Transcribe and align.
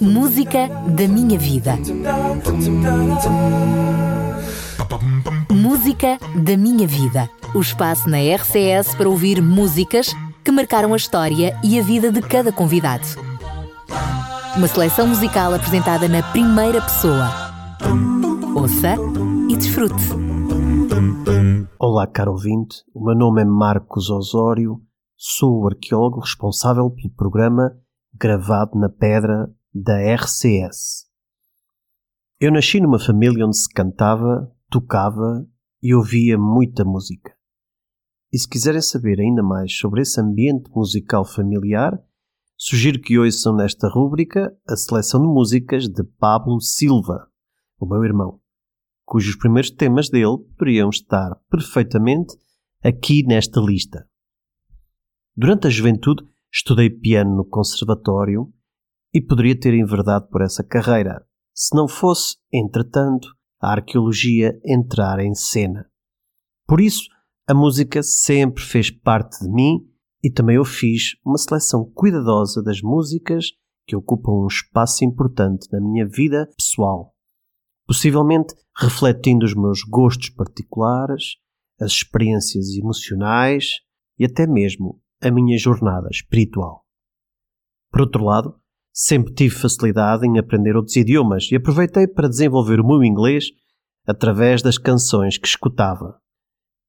Música 0.00 0.68
da 0.88 1.06
minha 1.06 1.38
vida. 1.38 1.78
Música 5.50 6.18
da 6.34 6.56
minha 6.56 6.86
vida. 6.86 7.30
O 7.54 7.60
espaço 7.60 8.08
na 8.08 8.18
RCS 8.18 8.96
para 8.96 9.08
ouvir 9.08 9.40
músicas 9.40 10.12
que 10.42 10.50
marcaram 10.50 10.92
a 10.92 10.96
história 10.96 11.56
e 11.62 11.78
a 11.78 11.82
vida 11.82 12.10
de 12.10 12.20
cada 12.20 12.50
convidado. 12.50 13.06
Uma 14.56 14.66
seleção 14.66 15.06
musical 15.06 15.54
apresentada 15.54 16.08
na 16.08 16.22
primeira 16.32 16.82
pessoa. 16.82 17.30
Ouça 18.56 18.96
e 19.48 19.56
desfrute. 19.56 20.02
Olá, 21.78 22.06
caro 22.08 22.32
ouvinte. 22.32 22.78
O 22.92 23.04
meu 23.04 23.14
nome 23.14 23.42
é 23.42 23.44
Marcos 23.44 24.10
Osório. 24.10 24.80
Sou 25.16 25.62
o 25.62 25.66
arqueólogo 25.68 26.20
responsável 26.20 26.90
pelo 26.90 27.14
programa 27.14 27.72
Gravado 28.18 28.78
na 28.78 28.88
Pedra 28.88 29.46
da 29.74 29.98
RCS. 30.14 31.04
Eu 32.40 32.50
nasci 32.50 32.80
numa 32.80 32.98
família 32.98 33.44
onde 33.44 33.58
se 33.58 33.68
cantava, 33.68 34.50
tocava 34.70 35.46
e 35.82 35.94
ouvia 35.94 36.38
muita 36.38 36.82
música. 36.82 37.36
E 38.32 38.38
se 38.38 38.48
quiserem 38.48 38.80
saber 38.80 39.20
ainda 39.20 39.42
mais 39.42 39.76
sobre 39.76 40.00
esse 40.00 40.18
ambiente 40.18 40.70
musical 40.74 41.26
familiar, 41.26 41.92
sugiro 42.56 43.02
que 43.02 43.18
ouçam 43.18 43.54
nesta 43.54 43.86
rúbrica 43.86 44.56
a 44.66 44.76
seleção 44.76 45.20
de 45.20 45.28
músicas 45.28 45.86
de 45.86 46.02
Pablo 46.18 46.58
Silva, 46.58 47.28
o 47.78 47.86
meu 47.86 48.02
irmão, 48.02 48.40
cujos 49.04 49.36
primeiros 49.36 49.70
temas 49.70 50.08
dele 50.08 50.38
poderiam 50.56 50.88
estar 50.88 51.34
perfeitamente 51.50 52.34
aqui 52.82 53.22
nesta 53.26 53.60
lista. 53.60 54.08
Durante 55.36 55.66
a 55.66 55.70
juventude 55.70 56.24
estudei 56.52 56.90
piano 56.90 57.36
no 57.36 57.44
conservatório 57.44 58.52
e 59.12 59.20
poderia 59.20 59.58
ter 59.58 59.74
enverdado 59.74 60.28
por 60.28 60.42
essa 60.42 60.62
carreira, 60.62 61.24
se 61.54 61.74
não 61.74 61.88
fosse, 61.88 62.36
entretanto, 62.52 63.28
a 63.60 63.72
arqueologia 63.72 64.52
entrar 64.64 65.18
em 65.20 65.34
cena. 65.34 65.88
Por 66.66 66.80
isso, 66.80 67.08
a 67.48 67.54
música 67.54 68.02
sempre 68.02 68.62
fez 68.62 68.90
parte 68.90 69.38
de 69.44 69.50
mim 69.50 69.88
e 70.22 70.30
também 70.30 70.56
eu 70.56 70.64
fiz 70.64 71.16
uma 71.24 71.38
seleção 71.38 71.84
cuidadosa 71.94 72.62
das 72.62 72.82
músicas 72.82 73.52
que 73.86 73.94
ocupam 73.94 74.32
um 74.32 74.46
espaço 74.48 75.04
importante 75.04 75.68
na 75.70 75.80
minha 75.80 76.06
vida 76.06 76.50
pessoal, 76.58 77.14
possivelmente 77.86 78.54
refletindo 78.76 79.46
os 79.46 79.54
meus 79.54 79.82
gostos 79.82 80.28
particulares, 80.30 81.36
as 81.80 81.92
experiências 81.92 82.74
emocionais 82.74 83.80
e 84.18 84.24
até 84.24 84.46
mesmo 84.46 85.00
a 85.22 85.30
minha 85.30 85.58
jornada 85.58 86.08
espiritual. 86.10 86.84
Por 87.90 88.02
outro 88.02 88.24
lado, 88.24 88.54
sempre 88.92 89.34
tive 89.34 89.54
facilidade 89.54 90.26
em 90.26 90.38
aprender 90.38 90.76
outros 90.76 90.96
idiomas 90.96 91.50
e 91.50 91.56
aproveitei 91.56 92.06
para 92.06 92.28
desenvolver 92.28 92.80
o 92.80 92.86
meu 92.86 93.04
inglês 93.04 93.46
através 94.06 94.62
das 94.62 94.78
canções 94.78 95.36
que 95.36 95.46
escutava. 95.46 96.18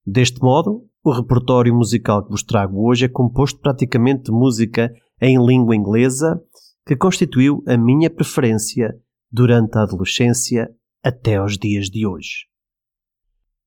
Deste 0.05 0.41
modo, 0.41 0.87
o 1.03 1.11
repertório 1.11 1.73
musical 1.73 2.23
que 2.23 2.31
vos 2.31 2.43
trago 2.43 2.87
hoje 2.87 3.05
é 3.05 3.09
composto 3.09 3.59
praticamente 3.59 4.23
de 4.23 4.31
música 4.31 4.91
em 5.21 5.37
língua 5.43 5.75
inglesa 5.75 6.41
que 6.85 6.95
constituiu 6.95 7.63
a 7.67 7.77
minha 7.77 8.09
preferência 8.09 8.93
durante 9.31 9.77
a 9.77 9.83
adolescência 9.83 10.69
até 11.03 11.35
aos 11.35 11.57
dias 11.57 11.89
de 11.89 12.05
hoje. 12.05 12.45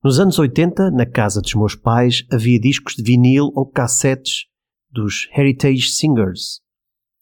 Nos 0.02 0.18
anos 0.18 0.38
80, 0.38 0.90
na 0.90 1.04
casa 1.04 1.42
dos 1.42 1.54
meus 1.54 1.74
pais, 1.74 2.24
havia 2.32 2.58
discos 2.58 2.94
de 2.94 3.02
vinil 3.02 3.50
ou 3.54 3.70
cassetes 3.70 4.46
dos 4.90 5.28
Heritage 5.36 5.90
Singers, 5.90 6.60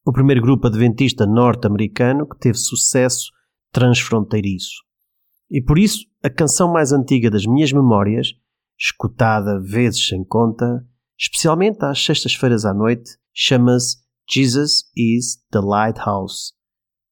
o 0.05 0.12
primeiro 0.12 0.41
grupo 0.41 0.66
adventista 0.66 1.27
norte-americano 1.27 2.27
que 2.27 2.38
teve 2.38 2.56
sucesso 2.56 3.30
transfronteiriço. 3.72 4.83
E 5.50 5.62
por 5.62 5.78
isso, 5.78 6.06
a 6.22 6.30
canção 6.30 6.72
mais 6.72 6.92
antiga 6.92 7.30
das 7.30 7.47
minhas 7.47 7.72
memórias, 7.72 8.28
escutada 8.78 9.60
vezes 9.60 10.09
sem 10.09 10.25
conta, 10.25 10.84
especialmente 11.19 11.84
às 11.84 12.03
sextas-feiras 12.04 12.65
à 12.65 12.72
noite, 12.72 13.10
chama-se 13.34 13.97
Jesus 14.31 14.84
is 14.97 15.38
the 15.50 15.60
Lighthouse 15.60 16.53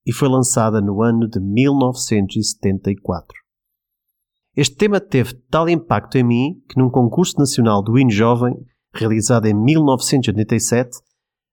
e 0.07 0.13
foi 0.13 0.29
lançada 0.29 0.81
no 0.81 1.03
ano 1.03 1.29
de 1.29 1.41
1974. 1.41 3.35
Este 4.55 4.77
tema 4.77 5.01
teve 5.01 5.35
tal 5.51 5.69
impacto 5.69 6.17
em 6.17 6.25
mim 6.25 6.63
que 6.69 6.79
num 6.79 6.89
concurso 6.89 7.39
nacional 7.39 7.83
do 7.83 7.99
hino 7.99 8.11
jovem, 8.11 8.55
realizado 8.97 9.47
em 9.47 9.55
1987, 9.55 10.99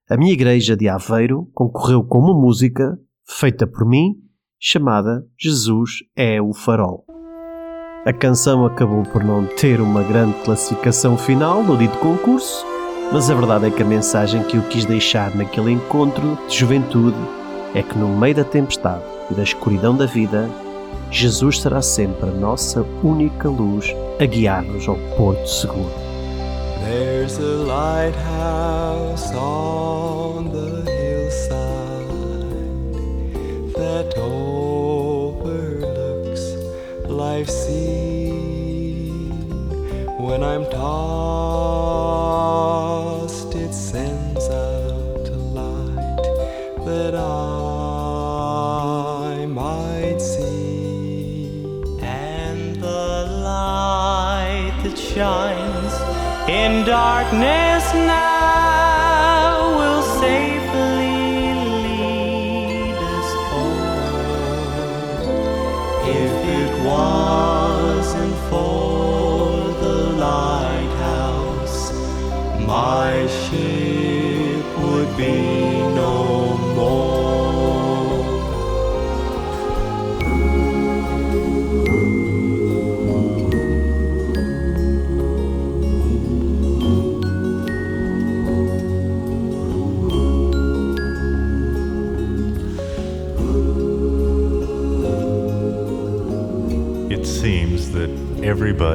a 0.09 0.17
minha 0.17 0.33
igreja 0.33 0.75
de 0.75 0.89
Aveiro 0.89 1.49
concorreu 1.53 2.03
com 2.03 2.19
uma 2.19 2.33
música 2.33 2.97
feita 3.25 3.65
por 3.67 3.85
mim 3.85 4.15
chamada 4.59 5.25
Jesus 5.37 5.91
é 6.15 6.41
o 6.41 6.53
Farol. 6.53 7.05
A 8.05 8.13
canção 8.13 8.65
acabou 8.65 9.03
por 9.03 9.23
não 9.23 9.45
ter 9.45 9.81
uma 9.81 10.01
grande 10.03 10.37
classificação 10.43 11.17
final 11.17 11.63
no 11.63 11.77
dito 11.77 11.97
concurso, 11.99 12.65
mas 13.11 13.29
a 13.29 13.35
verdade 13.35 13.67
é 13.67 13.71
que 13.71 13.81
a 13.81 13.85
mensagem 13.85 14.41
que 14.43 14.57
eu 14.57 14.63
quis 14.63 14.85
deixar 14.85 15.35
naquele 15.35 15.71
encontro 15.71 16.37
de 16.47 16.57
juventude 16.57 17.17
é 17.73 17.81
que 17.81 17.97
no 17.97 18.07
meio 18.17 18.35
da 18.35 18.43
tempestade 18.43 19.03
e 19.29 19.33
da 19.33 19.43
escuridão 19.43 19.95
da 19.95 20.05
vida, 20.05 20.49
Jesus 21.11 21.61
será 21.61 21.81
sempre 21.81 22.29
a 22.29 22.33
nossa 22.33 22.83
única 23.03 23.49
luz 23.49 23.93
a 24.19 24.25
guiar-nos 24.25 24.87
ao 24.87 24.95
porto 25.17 25.45
seguro. 25.47 26.12
There's 26.83 27.37
a 27.37 27.55
lighthouse 27.63 29.31
on 29.33 30.51
the 30.51 30.83
hillside 30.91 32.09
that 33.73 34.13
overlooks 34.17 35.45
life's 37.09 37.55
sea. 37.65 38.29
When 40.19 40.43
I'm 40.43 40.65
tossed, 40.69 41.12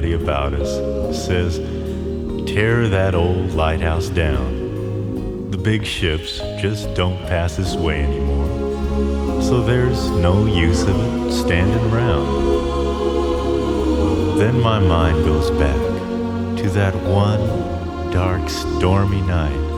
about 0.04 0.54
us 0.54 1.26
says, 1.26 1.59
tear 2.48 2.88
that 2.88 3.14
old 3.14 3.53
lighthouse 3.54 4.09
down. 4.09 5.50
The 5.50 5.59
big 5.59 5.84
ships 5.84 6.38
just 6.60 6.94
don't 6.94 7.19
pass 7.26 7.56
this 7.56 7.75
way 7.75 8.03
anymore. 8.03 9.43
So 9.43 9.62
there's 9.62 10.11
no 10.11 10.46
use 10.46 10.82
of 10.82 10.96
it 10.99 11.32
standing 11.32 11.93
around. 11.93 12.49
Then 14.38 14.61
my 14.61 14.78
mind 14.78 15.25
goes 15.25 15.50
back 15.50 15.76
to 16.58 16.70
that 16.70 16.94
one 17.05 18.12
dark, 18.12 18.49
stormy 18.49 19.20
night 19.23 19.69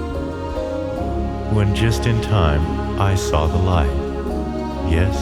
when 1.53 1.75
just 1.75 2.07
in 2.07 2.21
time 2.21 3.01
I 3.01 3.15
saw 3.15 3.47
the 3.47 3.57
light. 3.57 3.97
Yes, 4.91 5.17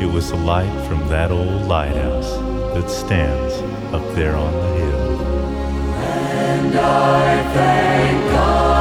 it 0.00 0.06
was 0.06 0.30
the 0.30 0.36
light 0.36 0.86
from 0.86 1.08
that 1.08 1.30
old 1.30 1.62
lighthouse 1.62 2.51
that 2.74 2.88
stands 2.88 3.54
up 3.92 4.14
there 4.14 4.34
on 4.34 4.52
the 4.52 4.68
hill. 4.76 4.82
Jesus 5.92 6.72
is 6.72 6.72
the 6.72 6.80
lighthouse, 6.80 8.71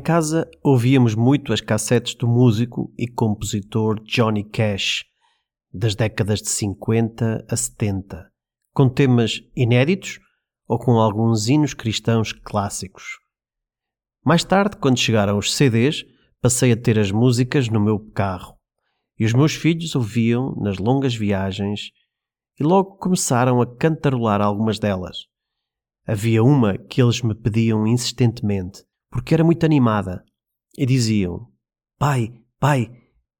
casa 0.00 0.50
ouvíamos 0.62 1.14
muito 1.14 1.52
as 1.52 1.60
cassetes 1.60 2.14
do 2.14 2.26
músico 2.26 2.92
e 2.98 3.06
compositor 3.06 4.00
Johnny 4.04 4.42
Cash, 4.42 5.04
das 5.72 5.94
décadas 5.94 6.40
de 6.40 6.48
50 6.50 7.46
a 7.48 7.56
70, 7.56 8.30
com 8.72 8.88
temas 8.88 9.40
inéditos 9.54 10.18
ou 10.66 10.78
com 10.78 10.92
alguns 10.92 11.48
hinos 11.48 11.74
cristãos 11.74 12.32
clássicos. 12.32 13.18
Mais 14.24 14.44
tarde, 14.44 14.76
quando 14.76 14.98
chegaram 14.98 15.38
os 15.38 15.54
CDs, 15.54 16.04
passei 16.40 16.72
a 16.72 16.76
ter 16.76 16.98
as 16.98 17.10
músicas 17.10 17.68
no 17.68 17.80
meu 17.80 17.98
carro 18.12 18.56
e 19.18 19.24
os 19.24 19.34
meus 19.34 19.54
filhos 19.54 19.94
ouviam 19.94 20.54
nas 20.56 20.78
longas 20.78 21.14
viagens 21.14 21.90
e 22.58 22.62
logo 22.62 22.96
começaram 22.96 23.60
a 23.60 23.66
cantarolar 23.76 24.40
algumas 24.40 24.78
delas. 24.78 25.26
Havia 26.06 26.42
uma 26.42 26.78
que 26.78 27.02
eles 27.02 27.20
me 27.20 27.34
pediam 27.34 27.86
insistentemente, 27.86 28.82
porque 29.10 29.34
era 29.34 29.44
muito 29.44 29.64
animada, 29.64 30.24
e 30.76 30.86
diziam: 30.86 31.48
Pai, 31.98 32.32
pai, 32.58 32.90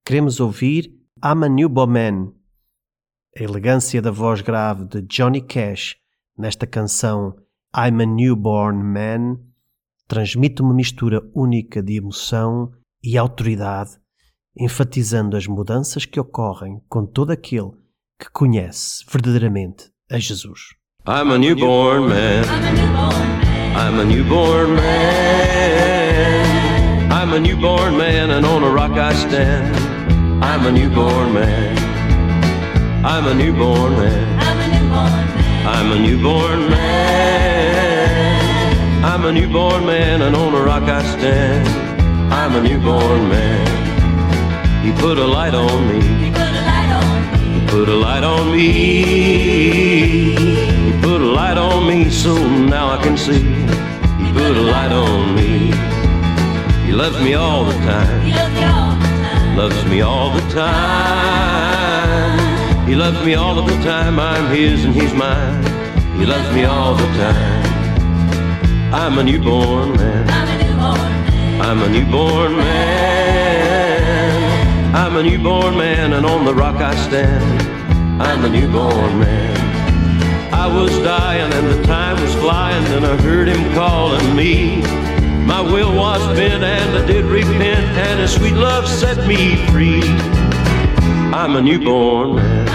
queremos 0.05 0.41
ouvir 0.41 0.87
I'm 1.25 1.45
a 1.45 1.49
Newborn 1.49 1.93
Man. 1.93 2.33
A 3.39 3.43
elegância 3.43 4.03
da 4.03 4.11
voz 4.11 4.41
grave 4.41 4.87
de 4.87 5.03
Johnny 5.03 5.41
Cash 5.41 5.97
nesta 6.37 6.67
canção 6.67 7.37
I'm 7.77 8.03
a 8.03 8.07
Newborn 8.07 8.83
Man 8.83 9.39
transmite 10.09 10.61
uma 10.61 10.75
mistura 10.75 11.23
única 11.33 11.81
de 11.81 11.97
emoção 11.97 12.73
e 13.03 13.17
autoridade, 13.17 13.93
enfatizando 14.59 15.37
as 15.37 15.47
mudanças 15.47 16.05
que 16.05 16.19
ocorrem 16.19 16.83
com 16.89 17.07
todo 17.07 17.31
aquele 17.31 17.71
que 18.19 18.29
conhece 18.33 19.05
verdadeiramente 19.09 19.93
a 20.11 20.19
Jesus. 20.19 20.75
I'm 21.07 21.33
a 21.33 21.39
newborn 21.39 22.09
man. 22.09 22.43
I'm 23.77 24.01
a 24.01 24.05
newborn 24.05 24.75
man. 24.75 25.50
I'm 27.31 27.37
a 27.37 27.41
newborn 27.47 27.95
man, 27.97 28.33
and 28.33 28.45
on 28.45 28.65
a 28.65 28.69
rock 28.69 28.99
I 28.99 29.15
stand. 29.15 29.77
I'm 30.43 30.67
a 30.67 30.73
newborn 30.73 31.33
man. 31.33 31.79
I'm 33.07 33.29
a 33.29 33.33
newborn 33.33 33.93
man. 33.93 34.41
I'm 35.65 35.93
a 35.93 35.99
newborn 36.01 36.71
man. 36.71 39.05
I'm 39.05 39.25
a 39.27 39.31
newborn 39.31 39.87
man, 39.87 40.23
and 40.23 40.35
on 40.35 40.55
a 40.55 40.61
rock 40.61 40.83
I 40.83 41.05
stand. 41.05 41.69
I'm 42.33 42.57
a 42.57 42.63
newborn 42.69 43.29
man. 43.29 44.85
He 44.85 44.91
put 45.01 45.17
a 45.17 45.25
light 45.25 45.55
on 45.55 45.87
me. 45.87 46.01
He 46.25 46.33
put 46.33 46.51
a 47.89 47.95
light 47.95 48.25
on 48.25 48.51
me. 48.51 48.73
He 48.73 49.53
put 51.01 51.21
a 51.21 51.27
light 51.27 51.59
on 51.59 51.87
me, 51.87 52.11
so 52.11 52.35
now 52.35 52.91
I 52.91 53.01
can 53.01 53.17
see. 53.17 53.55
He 54.19 54.33
put 54.33 54.57
a 54.57 54.63
light 54.63 54.91
on 54.91 55.37
me. 55.37 56.00
He 56.91 56.97
loves 56.97 57.21
me 57.23 57.35
all 57.35 57.65
the 57.65 57.79
time. 57.87 59.57
Loves 59.57 59.85
me 59.85 60.01
all 60.01 60.33
the 60.35 60.41
time. 60.51 62.37
He 62.89 62.97
loves 62.97 63.25
me 63.25 63.35
all 63.35 63.57
of 63.61 63.67
the 63.67 63.77
time. 63.85 64.19
I'm 64.19 64.53
his 64.53 64.85
and 64.85 64.93
he's 64.93 65.15
mine. 65.15 65.63
He 66.19 66.27
loves 66.27 66.53
me 66.53 66.65
all 66.65 66.97
the 66.97 67.07
time. 67.15 67.65
I'm 68.93 69.19
a 69.19 69.23
newborn 69.23 69.93
man. 69.97 70.29
I'm 71.61 71.81
a 71.81 71.89
newborn 71.89 72.57
man. 72.57 73.37
I'm 74.93 75.15
a 75.15 75.23
newborn 75.23 75.77
man, 75.77 76.13
and 76.13 76.27
on 76.27 76.45
the 76.45 76.53
rock 76.53 76.81
I 76.81 76.97
stand. 77.07 77.63
I'm 78.21 78.45
a 78.45 78.49
newborn 78.49 79.21
man. 79.21 79.57
I 80.53 80.67
was 80.67 80.91
dying 81.05 81.53
and 81.53 81.69
the 81.69 81.85
time 81.85 82.21
was 82.21 82.35
flying, 82.35 82.85
and 82.87 83.07
I 83.07 83.17
heard 83.19 83.47
him 83.47 83.73
calling 83.75 84.35
me. 84.35 84.83
My 85.51 85.61
will 85.61 85.93
was 85.97 86.23
bent 86.39 86.63
and 86.63 86.97
I 86.97 87.05
did 87.05 87.25
repent, 87.25 87.85
and 88.07 88.21
his 88.21 88.33
sweet 88.33 88.55
love 88.55 88.87
set 88.87 89.27
me 89.27 89.57
free. 89.67 90.01
I'm 91.35 91.57
a 91.57 91.61
newborn 91.61 92.37
man. 92.37 92.69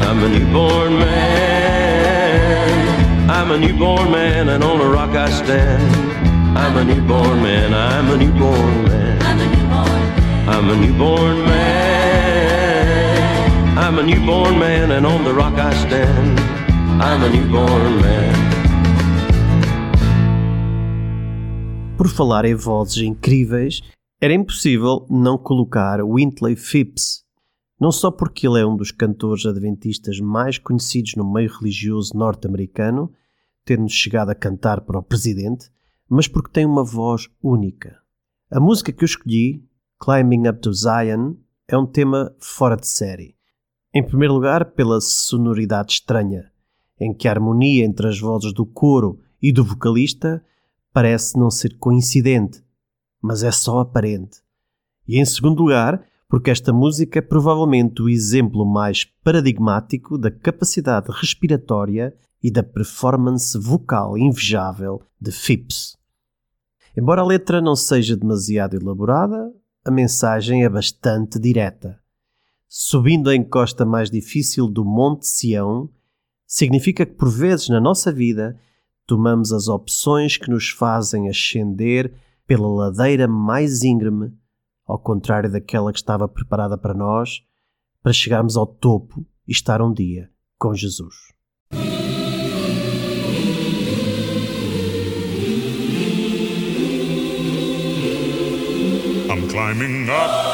I'm 0.00 0.22
a 0.24 0.28
newborn 0.30 0.94
man. 0.94 1.20
I'm 3.30 3.50
a 3.50 3.58
newborn 3.58 4.10
man, 4.10 4.48
and 4.48 4.64
on 4.64 4.80
a 4.80 4.86
rock 4.86 5.10
I 5.10 5.28
stand. 5.28 5.82
I'm 6.56 6.74
a 6.78 6.84
newborn 6.84 7.42
man. 7.42 7.74
I'm 7.74 8.10
a 8.10 8.16
newborn 8.16 8.84
man. 8.84 9.20
I'm 10.48 10.70
a 10.70 10.74
newborn 10.74 11.44
man. 11.44 12.62
I'm 13.78 13.98
a 13.98 14.02
newborn 14.02 14.58
man, 14.58 14.90
and 14.90 15.04
on 15.04 15.22
the 15.22 15.34
rock 15.34 15.58
I 15.58 15.74
stand. 15.86 16.40
I'm 17.02 17.22
a 17.22 17.28
newborn 17.28 18.00
man. 18.00 18.51
Por 22.02 22.08
falar 22.08 22.44
em 22.44 22.56
vozes 22.56 23.00
incríveis, 23.00 23.80
era 24.20 24.34
impossível 24.34 25.06
não 25.08 25.38
colocar 25.38 26.04
Wintley 26.04 26.56
Phipps, 26.56 27.22
não 27.78 27.92
só 27.92 28.10
porque 28.10 28.44
ele 28.44 28.58
é 28.58 28.66
um 28.66 28.76
dos 28.76 28.90
cantores 28.90 29.46
adventistas 29.46 30.18
mais 30.18 30.58
conhecidos 30.58 31.14
no 31.14 31.32
meio 31.32 31.48
religioso 31.48 32.10
norte-americano, 32.16 33.12
tendo 33.64 33.88
chegado 33.88 34.30
a 34.30 34.34
cantar 34.34 34.80
para 34.80 34.98
o 34.98 35.02
presidente, 35.02 35.70
mas 36.08 36.26
porque 36.26 36.50
tem 36.50 36.66
uma 36.66 36.82
voz 36.82 37.28
única. 37.40 37.96
A 38.50 38.58
música 38.58 38.90
que 38.90 39.04
eu 39.04 39.06
escolhi, 39.06 39.64
Climbing 40.00 40.48
Up 40.48 40.58
to 40.58 40.72
Zion, 40.72 41.36
é 41.68 41.78
um 41.78 41.86
tema 41.86 42.34
fora 42.40 42.74
de 42.74 42.88
série. 42.88 43.36
Em 43.94 44.02
primeiro 44.02 44.34
lugar, 44.34 44.72
pela 44.72 45.00
sonoridade 45.00 45.92
estranha, 45.92 46.50
em 46.98 47.14
que 47.14 47.28
a 47.28 47.30
harmonia 47.30 47.84
entre 47.84 48.08
as 48.08 48.18
vozes 48.18 48.52
do 48.52 48.66
coro 48.66 49.20
e 49.40 49.52
do 49.52 49.64
vocalista 49.64 50.44
parece 50.92 51.38
não 51.38 51.50
ser 51.50 51.76
coincidente, 51.78 52.62
mas 53.20 53.42
é 53.42 53.50
só 53.50 53.80
aparente. 53.80 54.40
E 55.06 55.18
em 55.18 55.24
segundo 55.24 55.62
lugar, 55.62 56.04
porque 56.28 56.50
esta 56.50 56.72
música 56.72 57.18
é 57.18 57.22
provavelmente 57.22 58.00
o 58.00 58.08
exemplo 58.08 58.64
mais 58.64 59.04
paradigmático 59.04 60.16
da 60.16 60.30
capacidade 60.30 61.10
respiratória 61.10 62.14
e 62.42 62.50
da 62.50 62.62
performance 62.62 63.56
vocal 63.58 64.16
invejável 64.16 65.02
de 65.20 65.30
Phipps. 65.30 65.96
Embora 66.96 67.22
a 67.22 67.26
letra 67.26 67.60
não 67.60 67.76
seja 67.76 68.16
demasiado 68.16 68.76
elaborada, 68.76 69.52
a 69.84 69.90
mensagem 69.90 70.64
é 70.64 70.68
bastante 70.68 71.38
direta. 71.38 71.98
Subindo 72.68 73.28
a 73.28 73.36
encosta 73.36 73.84
mais 73.84 74.10
difícil 74.10 74.66
do 74.68 74.84
Monte 74.84 75.26
Sião, 75.26 75.90
significa 76.46 77.04
que 77.04 77.12
por 77.12 77.30
vezes 77.30 77.68
na 77.68 77.80
nossa 77.80 78.12
vida 78.12 78.58
tomamos 79.06 79.52
as 79.52 79.68
opções 79.68 80.36
que 80.36 80.50
nos 80.50 80.70
fazem 80.70 81.28
ascender 81.28 82.12
pela 82.46 82.68
ladeira 82.68 83.26
mais 83.26 83.82
íngreme, 83.82 84.32
ao 84.86 84.98
contrário 84.98 85.50
daquela 85.50 85.92
que 85.92 85.98
estava 85.98 86.28
preparada 86.28 86.76
para 86.76 86.94
nós, 86.94 87.42
para 88.02 88.12
chegarmos 88.12 88.56
ao 88.56 88.66
topo 88.66 89.24
e 89.46 89.52
estar 89.52 89.80
um 89.80 89.92
dia 89.92 90.30
com 90.58 90.74
Jesus. 90.74 91.14
I'm 99.28 99.48
climbing 99.48 100.10
up 100.10 100.51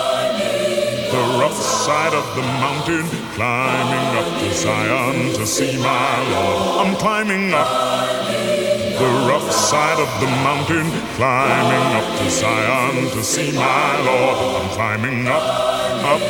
the 1.11 1.39
rough 1.41 1.57
side 1.57 2.13
of 2.13 2.27
the 2.37 2.43
mountain, 2.61 3.07
climbing 3.33 4.09
up 4.21 4.29
to 4.41 4.53
Zion 4.53 5.33
to 5.35 5.47
see 5.47 5.79
my 5.79 6.15
Lord. 6.33 6.87
I'm 6.87 6.97
climbing 6.97 7.55
up 7.55 7.69
the 8.99 9.11
rough 9.25 9.51
side 9.51 9.99
of 9.99 10.11
the 10.21 10.27
mountain, 10.45 10.91
climbing 11.17 11.89
up 11.97 12.19
to 12.19 12.31
Zion 12.31 13.11
to 13.13 13.23
see 13.25 13.53
my 13.53 14.01
Lord. 14.05 14.63
I'm 14.63 14.69
climbing 14.77 15.27
up, 15.29 15.43
up 16.13 16.21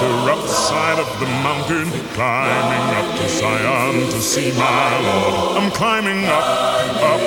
the 0.00 0.10
rough 0.26 0.48
side 0.48 0.98
of 0.98 1.10
the 1.20 1.26
mountain, 1.46 1.86
climbing 2.14 2.88
up 2.98 3.16
to 3.18 3.28
Zion 3.28 4.10
to 4.10 4.20
see 4.20 4.50
my 4.58 4.98
Lord. 4.98 5.62
I'm 5.62 5.70
climbing 5.70 6.24
up, 6.26 6.46
up 7.06 7.20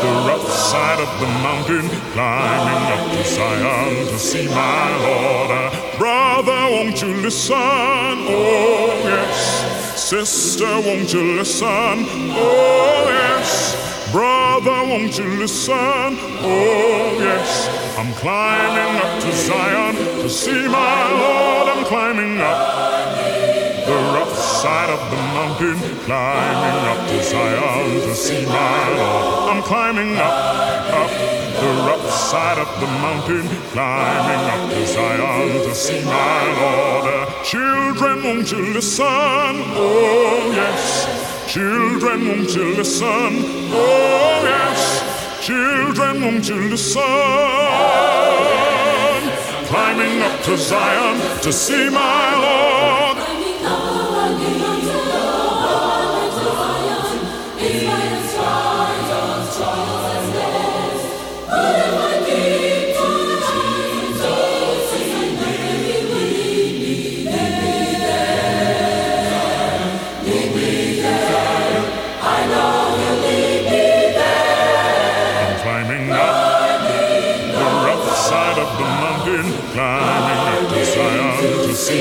the 0.00 0.12
rough 0.28 0.48
side 0.50 1.00
of 1.00 1.12
the 1.20 1.28
mountain, 1.44 1.88
climbing 2.12 2.84
up 2.94 3.12
to 3.12 3.24
Zion 3.24 4.06
to 4.06 4.18
see 4.18 4.48
my 4.48 4.96
Lord. 5.04 5.83
Brother, 5.98 6.52
won't 6.72 7.00
you 7.00 7.14
listen? 7.22 7.54
Oh, 7.56 9.00
yes. 9.04 10.00
Sister, 10.00 10.80
won't 10.80 11.12
you 11.12 11.36
listen? 11.36 11.68
Oh, 11.68 13.06
yes. 13.08 14.10
Brother, 14.10 14.88
won't 14.88 15.16
you 15.16 15.24
listen? 15.38 15.72
Oh, 15.72 17.16
yes. 17.20 17.68
I'm 17.96 18.12
climbing 18.14 18.96
up 19.02 19.22
to 19.22 19.32
Zion 19.32 19.94
to 19.94 20.28
see 20.28 20.66
my 20.66 21.12
Lord. 21.12 21.68
I'm 21.68 21.84
climbing 21.84 22.40
up 22.40 22.84
the 23.86 23.94
rough 23.94 24.36
side 24.36 24.90
of 24.90 25.10
the 25.10 25.16
mountain, 25.16 25.78
climbing 26.00 26.88
up 26.88 27.08
to 27.08 27.22
Zion 27.22 28.00
to 28.00 28.14
see 28.16 28.44
my 28.46 28.88
Lord. 28.96 29.56
I'm 29.56 29.62
climbing 29.62 30.16
up, 30.16 30.92
up 30.92 31.43
the 31.60 31.70
rough 31.86 32.10
side 32.10 32.58
of 32.58 32.68
the 32.80 32.86
mountain, 32.86 33.48
climbing 33.72 34.44
up 34.54 34.70
to 34.70 34.86
Zion 34.86 35.62
to 35.62 35.74
see 35.74 36.04
my 36.04 36.42
Lord. 36.60 37.44
Children, 37.44 38.22
won't 38.24 38.50
you 38.50 38.72
listen? 38.72 39.04
Oh, 39.06 40.50
yes. 40.52 41.06
Children, 41.46 42.26
won't 42.28 42.54
you 42.54 42.74
listen? 42.74 43.32
Oh, 43.72 44.40
yes. 44.42 45.46
Children, 45.46 46.22
won't 46.22 46.48
you 46.48 46.68
listen? 46.68 47.02
Climbing 49.70 50.22
up 50.22 50.40
to 50.42 50.56
Zion 50.56 51.40
to 51.42 51.52
see 51.52 51.88
my 51.90 52.34
Lord. 52.34 52.73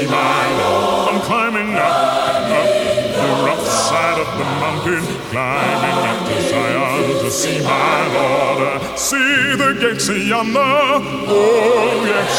My 0.05 0.43
Lord. 0.60 1.13
I'm 1.13 1.22
climbing 1.22 1.75
up, 1.75 1.83
up 1.83 2.69
the 3.15 3.27
rough 3.45 3.65
side 3.67 4.19
of 4.19 4.29
the 4.38 4.45
mountain, 4.63 5.03
climbing 5.29 6.00
up 6.10 6.19
to 6.27 6.36
Zion 6.50 7.24
to 7.24 7.31
see 7.31 7.60
my 7.63 8.07
Lord. 8.13 8.98
See 8.98 9.55
the 9.55 9.74
gates 9.79 10.07
yonder, 10.10 10.60
oh 10.60 12.03
yes. 12.05 12.33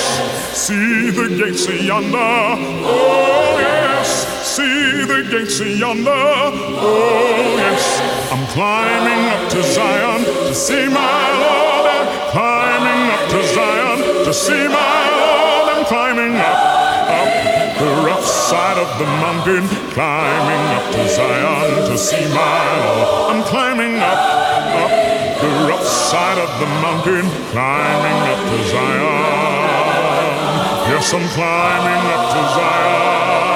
See 0.56 1.10
the 1.10 1.28
gates 1.28 1.66
yonder, 1.68 2.18
oh 2.18 3.56
yes. 3.58 4.08
See 4.46 5.04
the 5.04 5.22
gates 5.30 5.60
yonder, 5.60 6.10
oh 6.10 7.56
yes. 7.56 7.82
I'm 8.32 8.46
climbing 8.48 9.26
up 9.28 9.50
to 9.50 9.62
Zion 9.62 10.24
to 10.24 10.54
see 10.54 10.88
my 10.88 11.32
Lord. 11.42 11.86
I'm 11.86 12.30
climbing 12.30 13.10
up 13.10 13.28
to 13.30 13.42
Zion 13.54 13.98
to 14.24 14.32
see 14.32 14.68
my 14.68 15.10
Lord. 15.20 15.76
I'm 15.76 15.84
climbing 15.86 16.36
up, 16.36 16.58
up 17.08 17.54
the 17.78 17.90
rough 18.06 18.24
side 18.24 18.78
of 18.78 18.88
the 18.98 19.06
mountain, 19.24 19.66
climbing 19.92 20.64
up 20.78 20.86
to 20.94 21.08
Zion 21.08 21.90
to 21.90 21.98
see 21.98 22.24
my 22.32 22.62
Lord. 22.84 23.34
I'm 23.34 23.42
climbing 23.44 23.96
up, 23.98 24.20
up 24.82 24.92
the 25.40 25.50
rough 25.68 25.86
side 25.86 26.38
of 26.38 26.50
the 26.60 26.66
mountain, 26.84 27.26
climbing 27.50 28.20
up 28.32 28.40
to 28.50 28.58
Zion. 28.70 29.64
Yes, 30.90 31.12
I'm 31.12 31.26
climbing 31.34 32.02
up 32.14 32.24
to 32.34 32.40
Zion, 32.54 33.53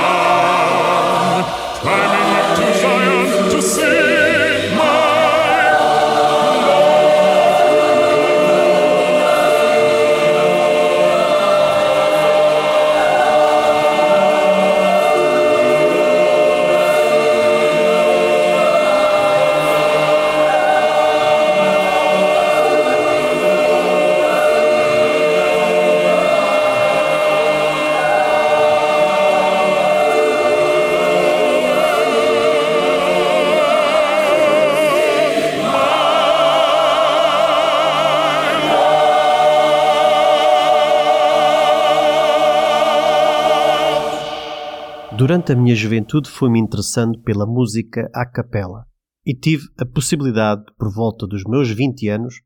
Durante 45.19 45.51
a 45.51 45.57
minha 45.57 45.75
juventude 45.75 46.31
fui-me 46.31 46.61
interessando 46.61 47.21
pela 47.23 47.45
música 47.45 48.09
à 48.15 48.25
capela 48.25 48.87
e 49.27 49.35
tive 49.35 49.67
a 49.77 49.85
possibilidade, 49.85 50.63
por 50.79 50.95
volta 50.95 51.27
dos 51.27 51.43
meus 51.43 51.69
20 51.69 52.09
anos, 52.09 52.37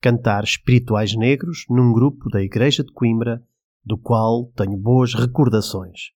cantar 0.00 0.44
espirituais 0.44 1.16
negros 1.16 1.64
num 1.68 1.92
grupo 1.92 2.30
da 2.30 2.40
Igreja 2.40 2.84
de 2.84 2.92
Coimbra, 2.92 3.42
do 3.84 3.98
qual 3.98 4.52
tenho 4.54 4.78
boas 4.78 5.14
recordações. 5.14 6.12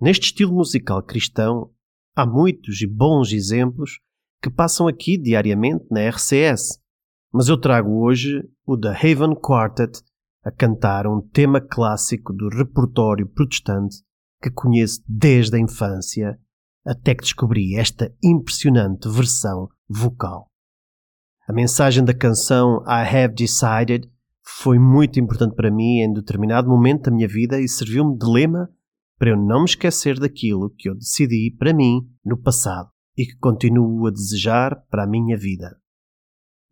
Neste 0.00 0.28
estilo 0.28 0.54
musical 0.54 1.02
cristão, 1.02 1.72
há 2.16 2.24
muitos 2.24 2.80
e 2.80 2.86
bons 2.86 3.30
exemplos 3.30 4.00
que 4.42 4.48
passam 4.48 4.88
aqui 4.88 5.18
diariamente 5.18 5.84
na 5.90 6.08
RCS, 6.08 6.80
mas 7.30 7.48
eu 7.48 7.60
trago 7.60 8.02
hoje 8.02 8.42
o 8.64 8.78
da 8.78 8.92
Haven 8.92 9.34
Quartet 9.34 10.00
a 10.42 10.50
cantar 10.50 11.06
um 11.06 11.20
tema 11.20 11.60
clássico 11.60 12.32
do 12.32 12.48
repertório 12.48 13.28
protestante 13.28 14.07
que 14.40 14.50
conheço 14.50 15.02
desde 15.06 15.56
a 15.56 15.60
infância 15.60 16.38
até 16.84 17.14
que 17.14 17.22
descobri 17.22 17.76
esta 17.76 18.14
impressionante 18.22 19.08
versão 19.08 19.68
vocal. 19.88 20.50
A 21.46 21.52
mensagem 21.52 22.04
da 22.04 22.14
canção 22.14 22.82
I 22.86 23.04
Have 23.04 23.34
Decided 23.34 24.10
foi 24.42 24.78
muito 24.78 25.20
importante 25.20 25.54
para 25.54 25.70
mim 25.70 26.00
em 26.00 26.12
determinado 26.12 26.68
momento 26.68 27.04
da 27.04 27.10
minha 27.10 27.28
vida 27.28 27.60
e 27.60 27.68
serviu-me 27.68 28.18
de 28.18 28.26
lema 28.26 28.70
para 29.18 29.30
eu 29.30 29.36
não 29.36 29.60
me 29.60 29.64
esquecer 29.64 30.18
daquilo 30.18 30.70
que 30.70 30.88
eu 30.88 30.94
decidi 30.94 31.54
para 31.58 31.74
mim 31.74 32.08
no 32.24 32.36
passado 32.40 32.88
e 33.16 33.26
que 33.26 33.36
continuo 33.38 34.06
a 34.06 34.10
desejar 34.10 34.76
para 34.88 35.04
a 35.04 35.06
minha 35.06 35.36
vida. 35.36 35.76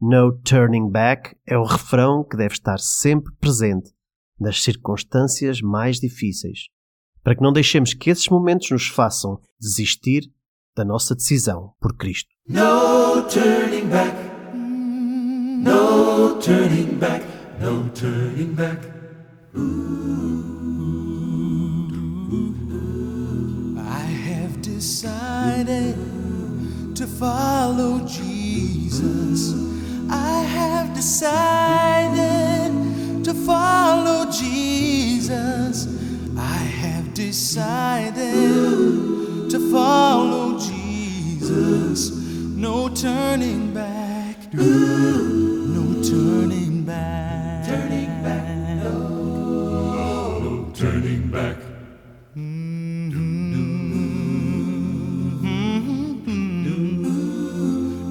No 0.00 0.38
Turning 0.42 0.90
Back 0.90 1.36
é 1.46 1.58
o 1.58 1.64
refrão 1.64 2.22
que 2.22 2.36
deve 2.36 2.54
estar 2.54 2.78
sempre 2.78 3.34
presente 3.40 3.90
nas 4.38 4.62
circunstâncias 4.62 5.60
mais 5.60 5.98
difíceis, 5.98 6.68
para 7.26 7.34
que 7.34 7.42
não 7.42 7.52
deixemos 7.52 7.92
que 7.92 8.08
esses 8.08 8.28
momentos 8.28 8.70
nos 8.70 8.86
façam 8.86 9.40
desistir 9.60 10.30
da 10.76 10.84
nossa 10.84 11.12
decisão 11.12 11.72
por 11.80 11.96
Cristo. 11.96 12.28
No 12.48 13.24
turning 13.24 13.88
back. 13.88 14.14
No 14.54 16.38
turning 16.40 16.96
back. 17.00 17.26
No 17.60 17.90
turning 17.90 18.54
back. 18.54 18.80
I 23.76 24.06
have 24.30 24.62
decided 24.62 25.96
to 26.94 27.08
follow 27.08 28.06
Jesus. 28.06 29.52
I 30.08 30.44
have 30.44 30.94
decided 30.94 31.45
decided 37.36 38.22
to 39.50 39.58
follow 39.70 40.58
Jesus. 40.58 42.10
No 42.56 42.88
turning 42.88 43.74
back. 43.74 44.54
No 44.54 45.84
turning 46.02 46.82
back. 46.84 47.66
Turning 47.66 48.22
back. 48.22 48.84
No 48.84 50.70
turning 50.74 51.28
back. 51.28 51.56
Mm-hmm. 52.34 53.40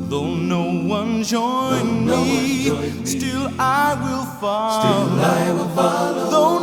Though 0.08 0.36
no 0.36 0.64
one 0.88 1.24
join 1.24 2.06
me, 2.06 2.70
still 3.04 3.50
I 3.60 3.96
will 4.04 4.26
follow. 4.40 4.82
Still 4.82 5.10
I 5.20 5.52
will 5.52 5.70
follow. 5.70 6.30
Though 6.30 6.55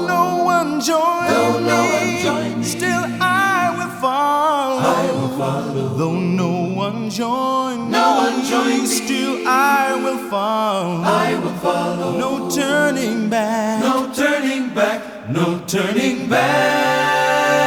no 7.18 7.28
one 7.28 7.76
join 7.78 7.90
no 7.90 8.14
one 8.16 8.44
join 8.44 8.86
still 8.86 9.46
I 9.46 9.94
will 10.02 10.30
follow. 10.30 11.02
I 11.02 11.34
will 11.34 11.52
follow. 11.58 12.16
No 12.18 12.50
turning 12.50 13.28
back. 13.28 13.82
No 13.82 14.12
turning 14.14 14.72
back. 14.74 15.28
No 15.28 15.62
turning 15.66 16.28
back. 16.28 17.66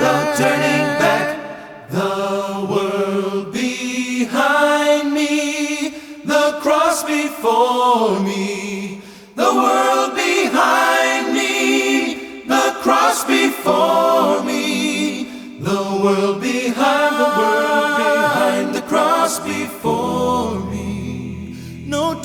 No 0.00 0.34
turning 0.36 0.98
back. 0.98 1.90
The 1.90 2.66
world 2.70 3.52
behind 3.52 5.12
me, 5.12 5.90
the 6.24 6.58
cross 6.60 7.04
before 7.04 8.18
me. 8.20 9.02
The 9.34 9.52
world 9.54 10.14
behind 10.16 11.34
me, 11.34 12.42
the 12.46 12.74
cross 12.82 13.24
before 13.24 14.42
me. 14.42 15.58
The 15.60 16.00
world 16.02 16.35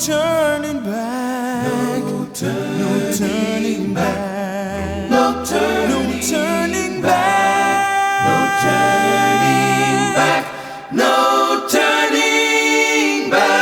turning 0.04 0.82
back. 0.82 2.02
No 2.02 2.26
turning, 2.34 2.78
no 2.80 3.12
turning 3.16 3.94
back. 3.94 5.10
No 5.10 5.44
turning, 5.44 6.10
no 6.10 6.20
turning 6.20 7.00
back. 7.00 8.26
No 8.26 8.36
turning 8.64 10.14
back. 10.16 10.44
No 10.92 11.68
turning 11.68 13.30
back. 13.30 13.52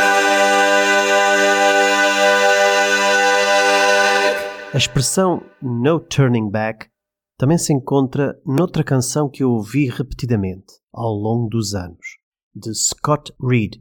A 4.73 4.77
expressão 4.77 5.43
no 5.61 5.99
turning 5.99 6.49
back 6.49 6.87
também 7.37 7.59
se 7.59 7.71
encontra 7.71 8.35
noutra 8.43 8.83
canção 8.83 9.29
que 9.29 9.43
eu 9.43 9.51
ouvi 9.51 9.87
repetidamente 9.89 10.73
ao 10.91 11.13
longo 11.13 11.49
dos 11.49 11.75
anos, 11.75 12.17
de 12.55 12.73
Scott 12.73 13.31
Reed 13.39 13.75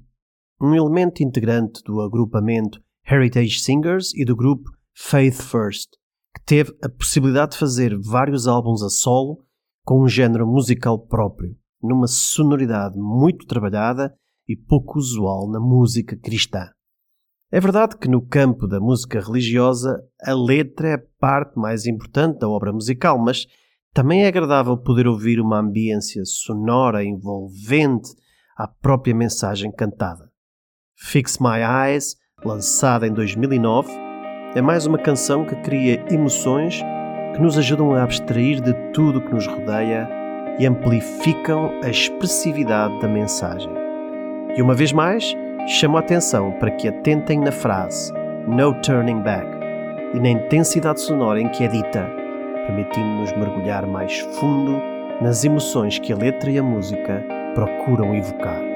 um 0.61 0.75
elemento 0.75 1.23
integrante 1.23 1.83
do 1.85 2.01
agrupamento 2.03 2.81
Heritage 3.05 3.61
Singers 3.61 4.13
e 4.15 4.25
do 4.25 4.37
grupo 4.37 4.71
Faith 4.95 5.41
First, 5.41 5.93
que 6.35 6.45
teve 6.45 6.77
a 6.83 6.89
possibilidade 6.89 7.53
de 7.53 7.59
fazer 7.59 7.99
vários 7.99 8.47
álbuns 8.47 8.83
a 8.83 8.91
solo 8.91 9.39
com 9.85 10.03
um 10.03 10.09
género 10.09 10.47
musical 10.47 10.99
próprio, 10.99 11.57
numa 11.83 12.07
sonoridade 12.07 12.99
muito 12.99 13.47
trabalhada 13.47 14.15
e 14.47 14.55
pouco 14.55 14.99
usual 14.99 15.51
na 15.51 15.59
música 15.59 16.17
cristã. 16.17 16.69
É 17.51 17.59
verdade 17.59 17.97
que 17.97 18.07
no 18.07 18.21
campo 18.21 18.69
da 18.69 18.79
música 18.79 19.19
religiosa 19.19 19.99
a 20.23 20.35
letra 20.35 20.89
é 20.89 20.95
a 20.95 21.03
parte 21.19 21.59
mais 21.59 21.87
importante 21.87 22.39
da 22.39 22.49
obra 22.49 22.73
musical, 22.73 23.19
mas 23.19 23.47
também 23.93 24.25
é 24.25 24.29
agradável 24.29 24.77
poder 24.77 25.09
ouvir 25.09 25.41
uma 25.41 25.59
ambiência 25.59 26.25
sonora 26.25 27.03
envolvente 27.03 28.11
à 28.57 28.69
própria 28.69 29.15
mensagem 29.15 29.73
cantada. 29.73 30.30
Fix 31.03 31.39
My 31.39 31.59
Eyes, 31.89 32.15
lançada 32.45 33.07
em 33.07 33.13
2009, 33.13 33.91
é 34.55 34.61
mais 34.61 34.87
uma 34.87 34.99
canção 34.99 35.45
que 35.45 35.57
cria 35.57 36.05
emoções 36.09 36.81
que 37.33 37.41
nos 37.41 37.59
ajudam 37.59 37.95
a 37.95 38.05
abstrair 38.05 38.61
de 38.61 38.73
tudo 38.93 39.19
o 39.19 39.23
que 39.23 39.35
nos 39.35 39.47
rodeia 39.47 40.09
e 40.59 40.67
amplificam 40.67 41.73
a 41.83 41.89
expressividade 41.89 43.01
da 43.01 43.09
mensagem. 43.09 43.73
E 44.57 44.63
uma 44.63 44.75
vez 44.75 44.93
mais, 44.93 45.35
chamo 45.67 45.97
a 45.97 46.01
atenção 46.01 46.53
para 46.61 46.71
que 46.71 46.87
atentem 46.87 47.41
na 47.41 47.51
frase 47.51 48.13
No 48.47 48.75
Turning 48.83 49.23
Back 49.23 49.49
e 50.15 50.21
na 50.21 50.29
intensidade 50.29 51.01
sonora 51.01 51.41
em 51.41 51.49
que 51.49 51.65
é 51.65 51.69
dita, 51.69 52.09
permitindo-nos 52.67 53.33
mergulhar 53.33 53.85
mais 53.87 54.21
fundo 54.39 54.81
nas 55.21 55.45
emoções 55.45 55.99
que 55.99 56.13
a 56.13 56.17
letra 56.17 56.51
e 56.51 56.59
a 56.59 56.63
música 56.63 57.25
procuram 57.55 58.15
evocar. 58.15 58.70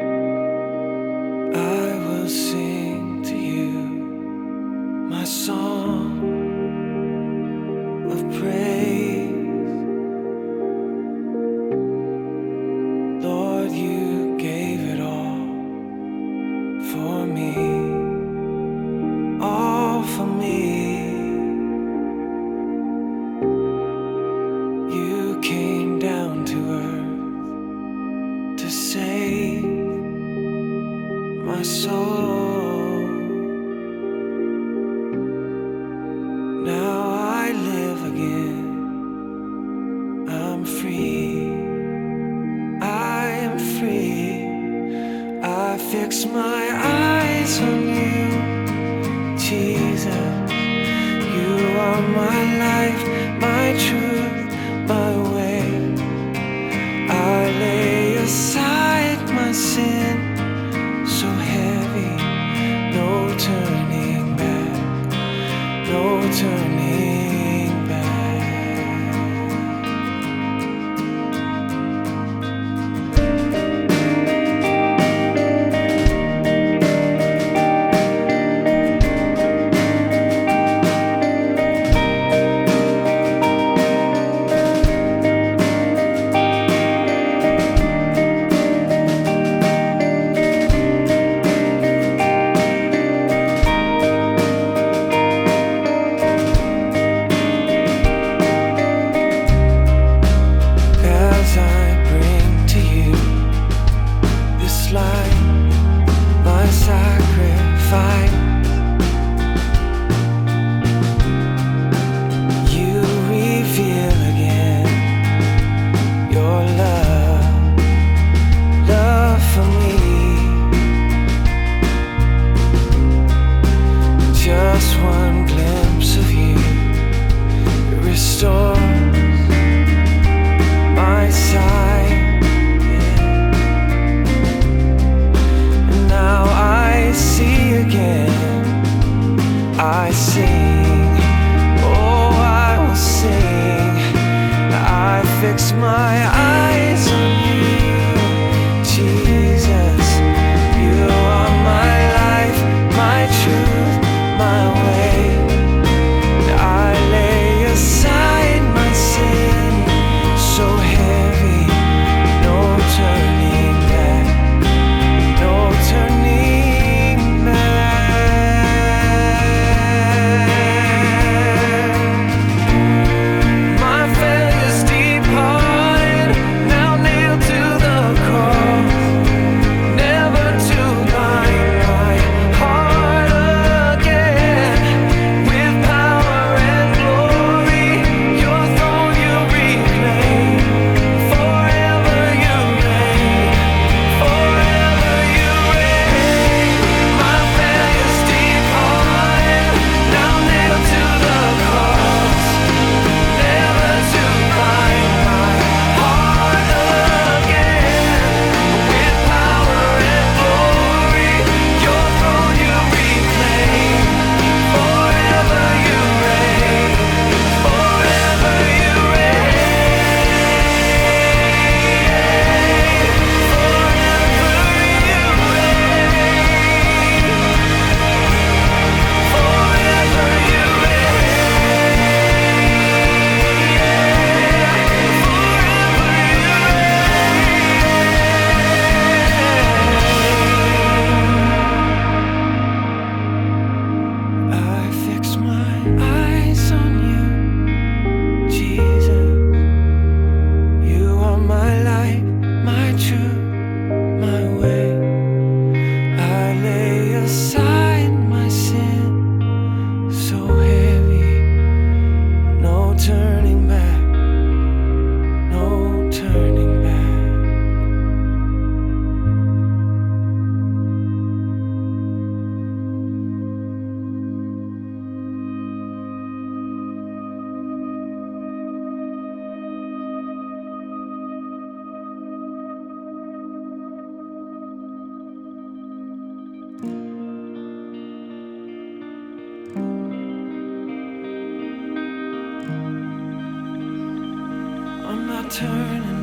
turn 295.54 296.13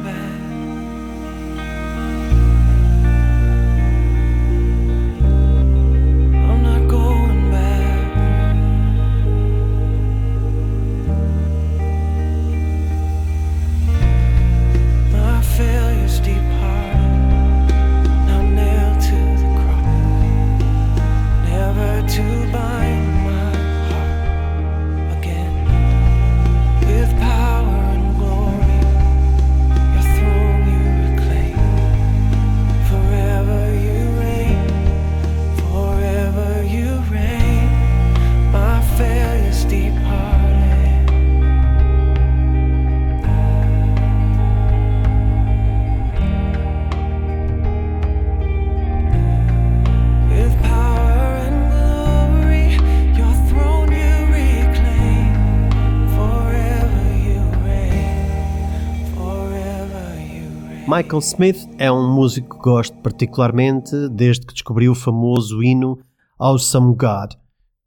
Michael 61.01 61.19
Smith 61.21 61.67
é 61.79 61.91
um 61.91 62.13
músico 62.13 62.57
que 62.57 62.63
gosto 62.63 62.95
particularmente 62.99 64.07
desde 64.09 64.45
que 64.45 64.53
descobri 64.53 64.87
o 64.87 64.93
famoso 64.93 65.63
hino 65.63 65.97
Awesome 66.37 66.95
God, 66.95 67.31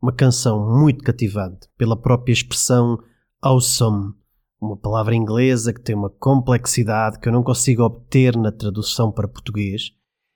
uma 0.03 0.13
canção 0.13 0.69
muito 0.77 1.05
cativante 1.05 1.69
pela 1.79 1.97
própria 1.97 2.33
expressão 2.33 2.99
awesome, 3.41 4.15
uma 4.61 4.77
palavra 4.77 5.15
inglesa 5.15 5.73
que 5.73 5.81
tem 5.81 5.95
uma 5.95 6.11
complexidade 6.11 7.21
que 7.21 7.29
eu 7.29 7.33
não 7.33 7.45
consigo 7.45 7.85
obter 7.85 8.37
na 8.37 8.51
tradução 8.51 9.13
para 9.13 9.29
português, 9.29 9.93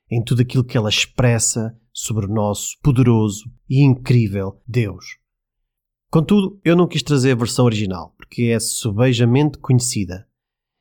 em 0.09 0.23
tudo 0.23 0.43
aquilo 0.43 0.63
que 0.63 0.77
ela 0.77 0.89
expressa 0.89 1.77
sobre 1.93 2.27
o 2.27 2.33
nosso 2.33 2.79
poderoso 2.81 3.51
e 3.69 3.85
incrível 3.85 4.63
Deus. 4.65 5.05
Contudo, 6.13 6.61
eu 6.65 6.77
não 6.77 6.87
quis 6.87 7.03
trazer 7.03 7.33
a 7.33 7.37
versão 7.37 7.65
original, 7.65 8.15
porque 8.17 8.45
é 8.55 8.61
subejamente 8.61 9.59
conhecida 9.59 10.29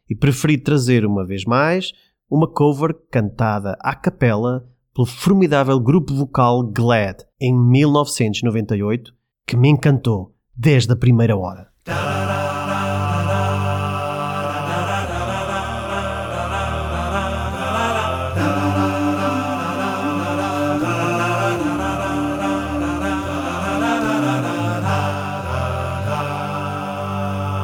e 0.10 0.16
preferi 0.16 0.58
trazer 0.58 1.06
uma 1.06 1.26
vez 1.26 1.44
mais 1.46 1.92
uma 2.30 2.48
cover 2.48 2.94
cantada 3.10 3.78
à 3.80 3.96
capela 3.96 4.68
pelo 4.94 5.06
formidável 5.06 5.80
grupo 5.80 6.14
vocal 6.14 6.64
Glad 6.64 7.24
em 7.40 7.54
1998, 7.56 9.14
que 9.46 9.56
me 9.56 9.70
encantou 9.70 10.36
desde 10.56 10.92
a 10.92 10.96
primeira 10.96 11.38
hora. 11.38 11.68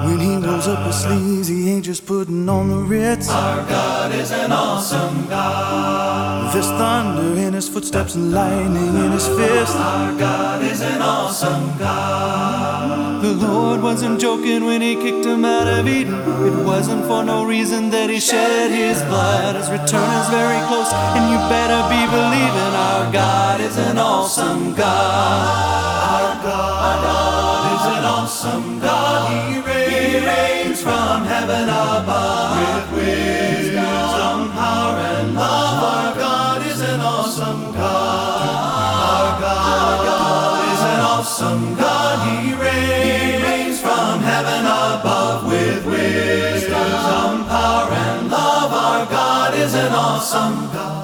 When 0.05 0.19
he 0.19 0.35
rolls 0.35 0.67
up 0.67 0.85
just 1.81 2.05
putting 2.05 2.47
on 2.49 2.69
the 2.69 2.77
Ritz. 2.77 3.29
Our 3.29 3.65
God 3.67 4.13
is 4.13 4.31
an 4.31 4.51
awesome 4.51 5.27
God. 5.27 6.53
There's 6.53 6.67
thunder 6.67 7.39
in 7.39 7.53
his 7.53 7.69
footsteps 7.69 8.15
and 8.15 8.31
lightning 8.31 8.95
in 8.95 9.11
his 9.11 9.27
fist. 9.27 9.75
Our 9.75 10.17
God 10.17 10.63
is 10.63 10.81
an 10.81 11.01
awesome 11.01 11.77
God. 11.79 13.23
The 13.23 13.33
Lord 13.33 13.81
wasn't 13.81 14.19
joking 14.19 14.65
when 14.65 14.81
he 14.81 14.95
kicked 14.95 15.25
him 15.25 15.45
out 15.45 15.67
of 15.67 15.87
Eden. 15.87 16.15
It 16.45 16.65
wasn't 16.65 17.05
for 17.05 17.23
no 17.23 17.45
reason 17.45 17.89
that 17.91 18.09
he 18.09 18.19
shed 18.19 18.69
his 18.71 19.01
blood. 19.03 19.55
His 19.55 19.69
return 19.69 20.09
is 20.21 20.29
very 20.29 20.59
close, 20.67 20.91
and 20.91 21.31
you 21.31 21.37
better 21.49 21.81
be 21.89 22.01
believing 22.11 22.73
our 22.75 23.11
God 23.11 23.61
is 23.61 23.77
an 23.77 23.97
awesome 23.97 24.75
God. 24.75 25.47
Our 26.19 26.43
God 26.43 27.63
is 27.73 27.97
an 27.97 28.05
awesome 28.05 28.79
God. 28.79 29.53
He 29.53 29.59
reigns 29.61 30.52
from 30.83 31.23
heaven 31.23 31.63
above 31.69 32.59
with 32.59 32.87
wisdom, 32.99 34.51
power, 34.51 34.97
and 35.15 35.33
love. 35.33 35.83
Our 35.95 36.15
God 36.15 36.67
is 36.67 36.81
an 36.81 36.99
awesome 36.99 37.71
God. 37.71 38.63
Our 39.15 39.39
God 39.41 40.59
is 40.73 40.81
an 40.93 40.99
awesome 41.13 41.75
God. 41.75 42.15
He 42.27 42.53
reigns 42.53 43.79
from 43.79 44.19
heaven 44.19 44.65
above 44.65 45.47
with 45.47 45.85
wisdom, 45.85 47.45
power, 47.47 47.89
and 47.89 48.29
love. 48.29 48.73
Our 48.73 49.05
God 49.05 49.55
is 49.55 49.73
an 49.75 49.93
awesome 49.93 50.69
God. 50.73 51.02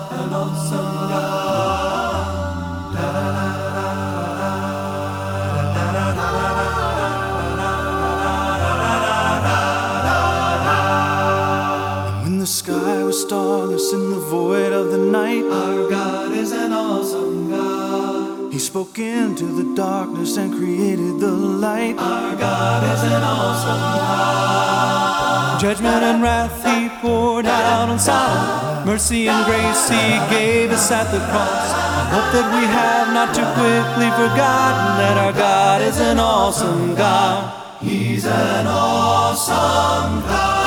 Void 14.30 14.72
of 14.72 14.92
the 14.92 14.98
night, 14.98 15.44
our 15.44 15.89
God 15.89 16.32
is 16.34 16.52
an 16.52 16.72
awesome 16.72 17.50
God. 17.50 18.54
He 18.54 18.60
spoke 18.60 19.00
into 19.00 19.46
the 19.46 19.76
darkness 19.76 20.38
and 20.38 20.54
created 20.54 21.20
the 21.20 21.32
light. 21.32 21.98
Our 21.98 22.36
God 22.36 22.84
is 22.94 23.02
an 23.12 23.24
awesome 23.24 23.82
God. 23.98 25.60
Judgment 25.60 26.04
and 26.04 26.22
wrath 26.22 26.63
He 26.63 26.89
poured 27.02 27.48
out 27.48 27.89
on 27.89 27.98
Sodom. 27.98 28.86
Mercy 28.86 29.28
and 29.28 29.44
grace 29.48 29.89
He 29.89 30.06
gave 30.30 30.70
us 30.70 30.92
at 30.92 31.10
the 31.12 31.22
cross. 31.32 31.68
I 31.74 32.06
hope 32.13 32.30
that 32.36 32.48
we 32.54 32.63
have 32.68 33.08
not 33.12 33.34
too 33.34 33.50
quickly 33.58 34.10
forgotten 34.13 34.89
that 35.02 35.18
our 35.18 35.34
God 35.34 35.82
is 35.82 36.00
an 36.00 36.20
awesome 36.20 36.94
God. 36.94 37.82
He's 37.82 38.26
an 38.26 38.68
awesome 38.68 40.22
God. 40.22 40.60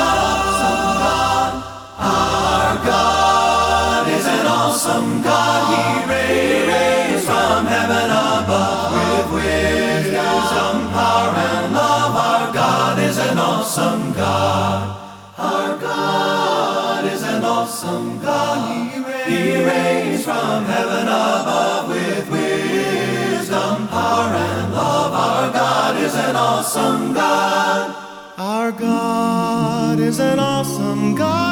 Awesome 4.85 5.21
God. 5.21 6.03
He 6.09 6.11
reigns 6.11 7.25
from 7.25 7.65
heaven 7.65 8.09
above 8.11 8.91
with 8.91 9.33
wisdom, 9.33 10.89
power, 10.91 11.33
and 11.35 11.73
love. 11.73 12.15
Our 12.15 12.53
God 12.53 12.99
is 12.99 13.17
an 13.17 13.37
awesome 13.37 14.11
God. 14.11 14.99
Our 15.37 15.77
God 15.77 17.05
is 17.05 17.23
an 17.23 17.45
awesome 17.45 18.19
God. 18.19 18.91
He 19.25 19.63
reigns, 19.63 20.25
from 20.25 20.65
heaven 20.65 21.07
above 21.07 21.87
with 21.87 22.29
wisdom, 22.29 23.87
power, 23.87 24.35
and 24.35 24.73
love. 24.73 25.13
Our 25.13 25.53
God 25.53 25.95
is 26.03 26.13
an 26.13 26.35
awesome 26.35 27.13
God. 27.13 27.95
Our 28.37 28.71
God 28.73 29.99
is 29.99 30.19
an 30.19 30.39
awesome 30.39 31.15
God. 31.15 31.42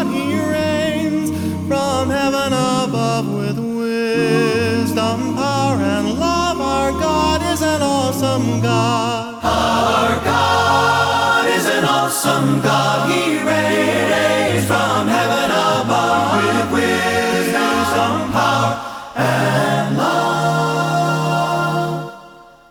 Awesome 12.24 12.62
God. 12.62 13.10
He 13.10 13.38
reigns 13.40 14.66
from 14.68 15.08
heaven 15.08 15.50
above 15.50 16.38
with 16.38 16.72
wisdom, 16.72 18.32
power, 18.32 18.78
and 19.16 19.98
love. 19.98 20.22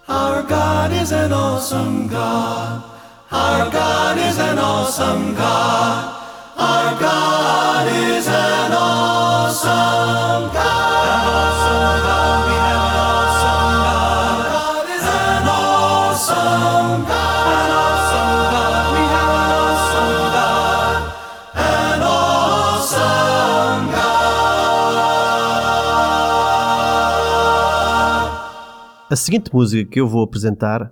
Our 0.06 0.42
God 0.44 0.92
is 0.92 1.10
an 1.10 1.32
awesome 1.32 2.06
God. 2.06 2.84
Our 3.32 3.70
God 3.72 4.18
is 4.18 4.38
an 4.38 4.58
awesome 4.58 5.34
God. 5.34 6.14
Our 6.56 7.00
God 7.00 7.88
is 7.88 8.28
an 8.28 8.72
awesome 8.72 8.89
seguinte 29.20 29.52
música 29.52 29.88
que 29.90 30.00
eu 30.00 30.08
vou 30.08 30.24
apresentar 30.24 30.90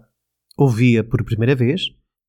ouvi-a 0.56 1.02
por 1.02 1.24
primeira 1.24 1.54
vez 1.54 1.86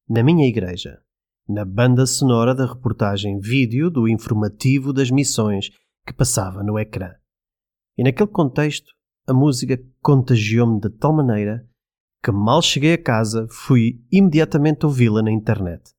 na 0.08 0.24
minha 0.24 0.48
igreja, 0.48 1.02
na 1.48 1.66
banda 1.66 2.06
sonora 2.06 2.56
da 2.56 2.66
reportagem 2.66 3.38
vídeo 3.38 3.90
do 3.90 4.08
informativo 4.08 4.94
das 4.94 5.12
missões 5.12 5.70
que 6.08 6.14
passava 6.14 6.64
no 6.64 6.80
ecrã. 6.80 7.12
E 7.98 8.04
naquele 8.04 8.30
contexto, 8.30 8.94
a 9.28 9.34
música 9.34 9.78
contagiou-me 10.02 10.80
de 10.80 10.90
tal 10.90 11.12
maneira 11.12 11.68
que 12.24 12.32
mal 12.32 12.62
cheguei 12.62 12.94
a 12.94 13.04
casa 13.04 13.46
fui 13.50 14.02
imediatamente 14.10 14.86
ouvi-la 14.86 15.22
na 15.22 15.32
internet 15.32 15.94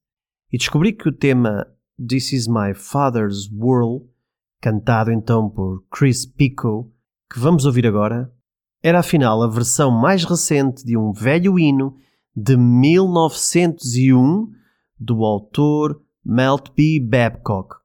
e 0.51 0.57
descobri 0.57 0.95
que 0.95 1.11
o 1.11 1.13
tema 1.13 1.67
This 1.99 2.33
Is 2.33 2.49
My 2.49 2.73
Father's 2.75 3.51
World, 3.53 4.07
cantado 4.63 5.13
então 5.13 5.51
por 5.51 5.85
Chris 5.91 6.25
Pico, 6.25 6.91
que 7.31 7.39
vamos 7.39 7.67
ouvir 7.67 7.87
agora, 7.87 8.33
era 8.83 9.01
afinal 9.01 9.43
a 9.43 9.49
versão 9.49 9.90
mais 9.90 10.25
recente 10.25 10.85
de 10.85 10.97
um 10.97 11.12
velho 11.12 11.59
hino 11.59 11.97
de 12.35 12.57
1901 12.57 14.51
do 14.99 15.25
autor 15.25 16.01
Melt 16.25 16.71
B. 16.75 16.99
Babcock. 17.01 17.77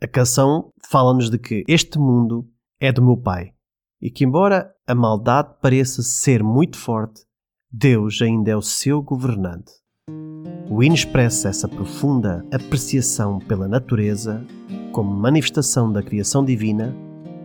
A 0.00 0.06
canção 0.06 0.72
fala-nos 0.88 1.30
de 1.30 1.38
que 1.38 1.64
este 1.66 1.98
mundo 1.98 2.48
é 2.78 2.92
do 2.92 3.02
meu 3.02 3.16
pai 3.16 3.52
e 4.00 4.10
que, 4.10 4.24
embora 4.24 4.72
a 4.86 4.94
maldade 4.94 5.54
pareça 5.60 6.02
ser 6.02 6.42
muito 6.42 6.76
forte, 6.76 7.22
Deus 7.72 8.20
ainda 8.22 8.50
é 8.50 8.56
o 8.56 8.62
seu 8.62 9.02
governante. 9.02 9.72
O 10.70 10.82
hino 10.82 10.94
expressa 10.94 11.48
essa 11.48 11.66
profunda 11.66 12.44
apreciação 12.52 13.38
pela 13.38 13.66
natureza 13.66 14.46
como 14.92 15.10
manifestação 15.10 15.90
da 15.90 16.02
criação 16.02 16.44
divina, 16.44 16.94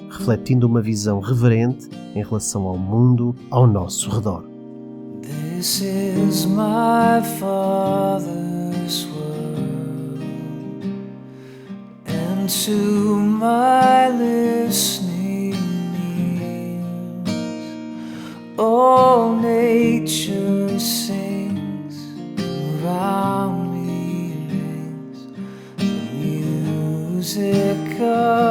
refletindo 0.10 0.68
uma 0.68 0.82
visão 0.82 1.20
reverente 1.20 1.90
em 2.16 2.24
relação 2.24 2.64
ao 2.68 2.78
mundo 2.78 3.36
ao 3.52 3.68
nosso 3.68 4.10
redor. 4.10 4.44
This 5.22 5.82
is 5.82 6.46
my 6.46 7.22
father's 7.40 9.06
world, 9.06 10.24
and 12.08 12.48
to 12.66 13.16
my 13.16 14.10
listening 14.10 15.56
ears, 17.26 17.30
all 18.58 19.36
nature 19.36 20.80
sings, 20.80 21.96
around 22.84 23.72
me 23.74 24.34
the 25.78 25.86
music 26.16 28.02
of 28.02 28.49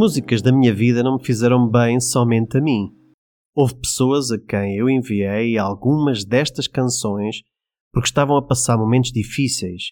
músicas 0.00 0.40
da 0.40 0.50
minha 0.50 0.72
vida 0.72 1.02
não 1.02 1.18
me 1.18 1.22
fizeram 1.26 1.68
bem 1.68 2.00
somente 2.00 2.56
a 2.56 2.60
mim. 2.62 2.90
Houve 3.54 3.74
pessoas 3.74 4.30
a 4.30 4.38
quem 4.38 4.74
eu 4.78 4.88
enviei 4.88 5.58
algumas 5.58 6.24
destas 6.24 6.66
canções 6.66 7.42
porque 7.92 8.08
estavam 8.08 8.34
a 8.38 8.42
passar 8.42 8.78
momentos 8.78 9.12
difíceis 9.12 9.90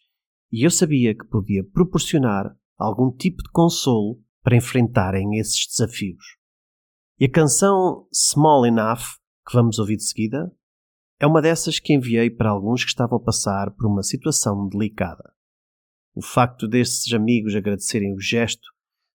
e 0.51 0.65
eu 0.65 0.71
sabia 0.71 1.15
que 1.15 1.27
podia 1.27 1.63
proporcionar 1.63 2.57
algum 2.79 3.15
tipo 3.15 3.43
de 3.43 3.51
consolo 3.51 4.19
para 4.43 4.57
enfrentarem 4.57 5.39
esses 5.39 5.67
desafios. 5.67 6.25
E 7.21 7.27
a 7.27 7.31
canção 7.31 8.09
Small 8.11 8.65
Enough, 8.65 9.19
que 9.47 9.53
vamos 9.53 9.79
ouvir 9.79 9.97
de 9.97 10.05
seguida, 10.05 10.51
é 11.21 11.27
uma 11.27 11.43
dessas 11.43 11.79
que 11.79 11.93
enviei 11.93 12.31
para 12.31 12.49
alguns 12.49 12.83
que 12.83 12.89
estavam 12.89 13.19
a 13.19 13.23
passar 13.23 13.73
por 13.73 13.87
uma 13.87 14.03
situação 14.03 14.71
delicada. 14.71 15.35
O 16.15 16.23
facto 16.23 16.67
destes 16.67 17.13
amigos 17.13 17.55
agradecerem 17.55 18.15
o 18.15 18.19
gesto 18.19 18.67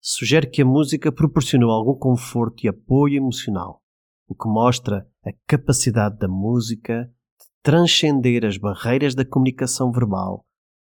sugere 0.01 0.49
que 0.49 0.63
a 0.63 0.65
música 0.65 1.11
proporcionou 1.11 1.69
algum 1.69 1.93
conforto 1.93 2.65
e 2.65 2.67
apoio 2.67 3.17
emocional, 3.17 3.81
o 4.27 4.33
que 4.33 4.49
mostra 4.49 5.07
a 5.23 5.29
capacidade 5.47 6.17
da 6.17 6.27
música 6.27 7.03
de 7.39 7.45
transcender 7.61 8.43
as 8.43 8.57
barreiras 8.57 9.13
da 9.13 9.23
comunicação 9.23 9.91
verbal 9.91 10.43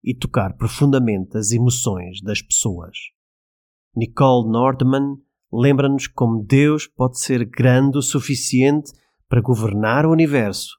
e 0.03 0.15
tocar 0.15 0.55
profundamente 0.55 1.35
as 1.35 1.51
emoções 1.51 2.21
das 2.21 2.41
pessoas. 2.41 2.95
Nicole 3.95 4.49
Nordman 4.49 5.17
lembra-nos 5.51 6.07
como 6.07 6.43
Deus 6.43 6.87
pode 6.87 7.19
ser 7.19 7.43
grande 7.45 7.97
o 7.97 8.01
suficiente 8.01 8.91
para 9.27 9.41
governar 9.41 10.05
o 10.05 10.11
universo, 10.11 10.77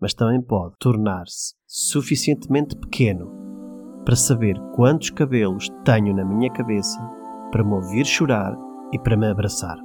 mas 0.00 0.14
também 0.14 0.40
pode 0.40 0.76
tornar-se 0.78 1.54
suficientemente 1.66 2.76
pequeno 2.76 3.32
para 4.04 4.16
saber 4.16 4.56
quantos 4.74 5.10
cabelos 5.10 5.68
tenho 5.84 6.14
na 6.14 6.24
minha 6.24 6.52
cabeça 6.52 7.00
para 7.54 7.62
me 7.62 7.74
ouvir 7.74 8.04
chorar 8.04 8.58
e 8.92 8.98
para 8.98 9.16
me 9.16 9.30
abraçar. 9.30 9.78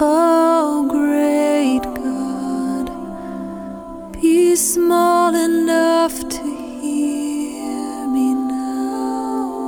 Oh, 0.00 0.88
great 0.90 1.86
God, 1.94 2.90
be 4.20 4.56
small 4.56 5.32
enough 5.32 6.18
to 6.28 6.42
hear 6.82 8.08
me 8.08 8.34
now. 8.34 9.62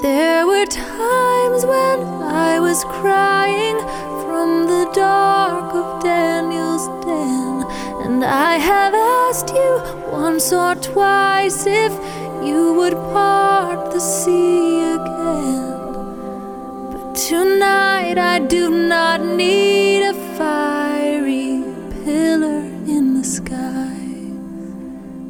There 0.00 0.46
were 0.46 0.66
times 0.66 1.66
when 1.66 1.98
I 2.22 2.60
was 2.60 2.84
crying 2.84 3.76
from 4.22 4.68
the 4.68 4.88
dark 4.94 5.74
of 5.74 6.00
den, 6.04 6.25
and 8.16 8.24
I 8.24 8.56
have 8.56 8.94
asked 8.94 9.50
you 9.50 9.72
once 10.10 10.50
or 10.50 10.74
twice 10.76 11.66
if 11.66 11.92
you 12.42 12.72
would 12.72 12.94
part 13.12 13.90
the 13.92 14.00
sea 14.00 14.94
again. 14.94 15.76
But 16.92 17.14
tonight 17.14 18.16
I 18.16 18.38
do 18.38 18.70
not 18.70 19.20
need 19.22 20.02
a 20.02 20.14
fiery 20.38 21.62
pillar 22.04 22.62
in 22.94 23.04
the 23.18 23.24
sky. 23.38 23.98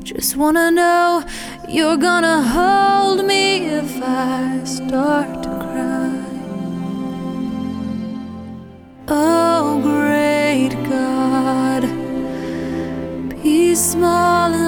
Just 0.05 0.37
wanna 0.37 0.71
know 0.71 1.25
you're 1.69 1.97
gonna 1.97 2.41
hold 2.41 3.25
me 3.25 3.67
if 3.81 4.01
I 4.01 4.63
start 4.63 5.43
to 5.43 5.51
cry. 5.65 6.23
Oh, 9.09 9.46
small 13.97 14.66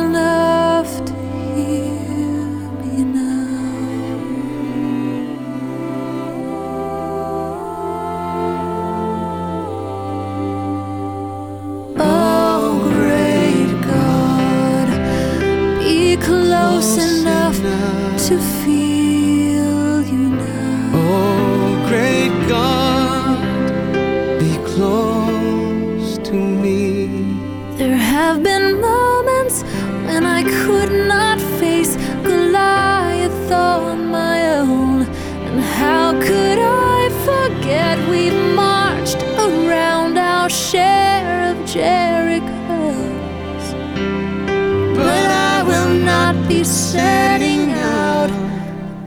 be 46.49 46.65
setting 46.65 47.73
out 47.73 48.31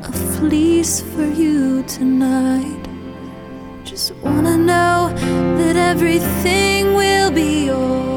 a 0.03 0.11
fleece 0.11 1.01
for 1.01 1.25
you 1.25 1.81
tonight. 1.83 2.87
Just 3.83 4.13
wanna 4.17 4.57
know 4.57 5.11
that 5.57 5.75
everything 5.75 6.93
will 6.93 7.31
be 7.31 7.71
alright. 7.71 8.10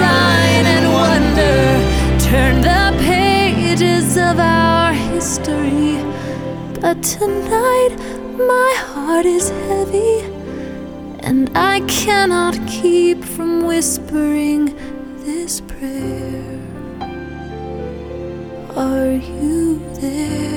Sign 0.00 0.64
and 0.76 0.86
wonder 1.00 1.58
turn 2.28 2.60
the 2.60 2.84
pages 3.02 4.16
of 4.16 4.38
our 4.38 4.92
history. 4.92 5.96
But 6.80 7.02
tonight 7.02 7.92
my 8.54 8.70
heart 8.76 9.26
is 9.26 9.48
heavy, 9.68 10.20
and 11.20 11.50
I 11.56 11.80
cannot 12.02 12.54
keep 12.66 13.24
from 13.24 13.66
whispering 13.66 14.74
this 15.24 15.60
prayer. 15.60 16.60
Are 18.76 19.12
you 19.12 19.80
there? 20.00 20.53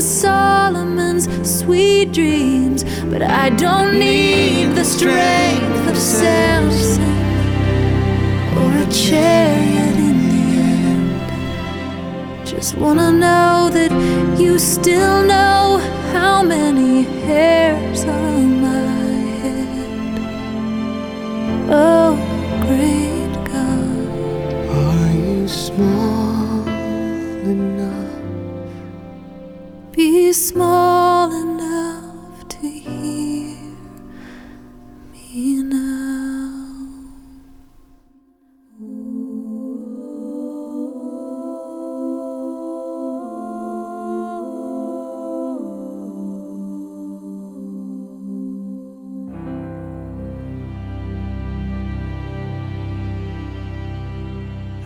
Solomon's 0.00 1.26
sweet 1.58 2.12
dreams. 2.12 2.84
But 3.10 3.22
I 3.22 3.50
don't 3.50 3.98
need 3.98 4.74
the 4.74 4.84
strength 4.84 5.88
of 5.88 5.96
Samson 5.96 7.02
or 8.58 8.70
a 8.84 8.86
chariot 8.90 9.96
in 10.08 10.16
the 10.32 10.44
end. 10.72 11.10
Just 12.46 12.76
wanna 12.76 13.10
know 13.12 13.70
that 13.72 13.90
you 14.40 14.58
still 14.58 15.22
know 15.24 15.80
how 16.12 16.42
many 16.42 17.02
hairs 17.26 18.04
are 18.04 18.28
on 18.36 18.60
my 18.60 18.86
head. 19.42 20.20
Oh, 21.70 22.07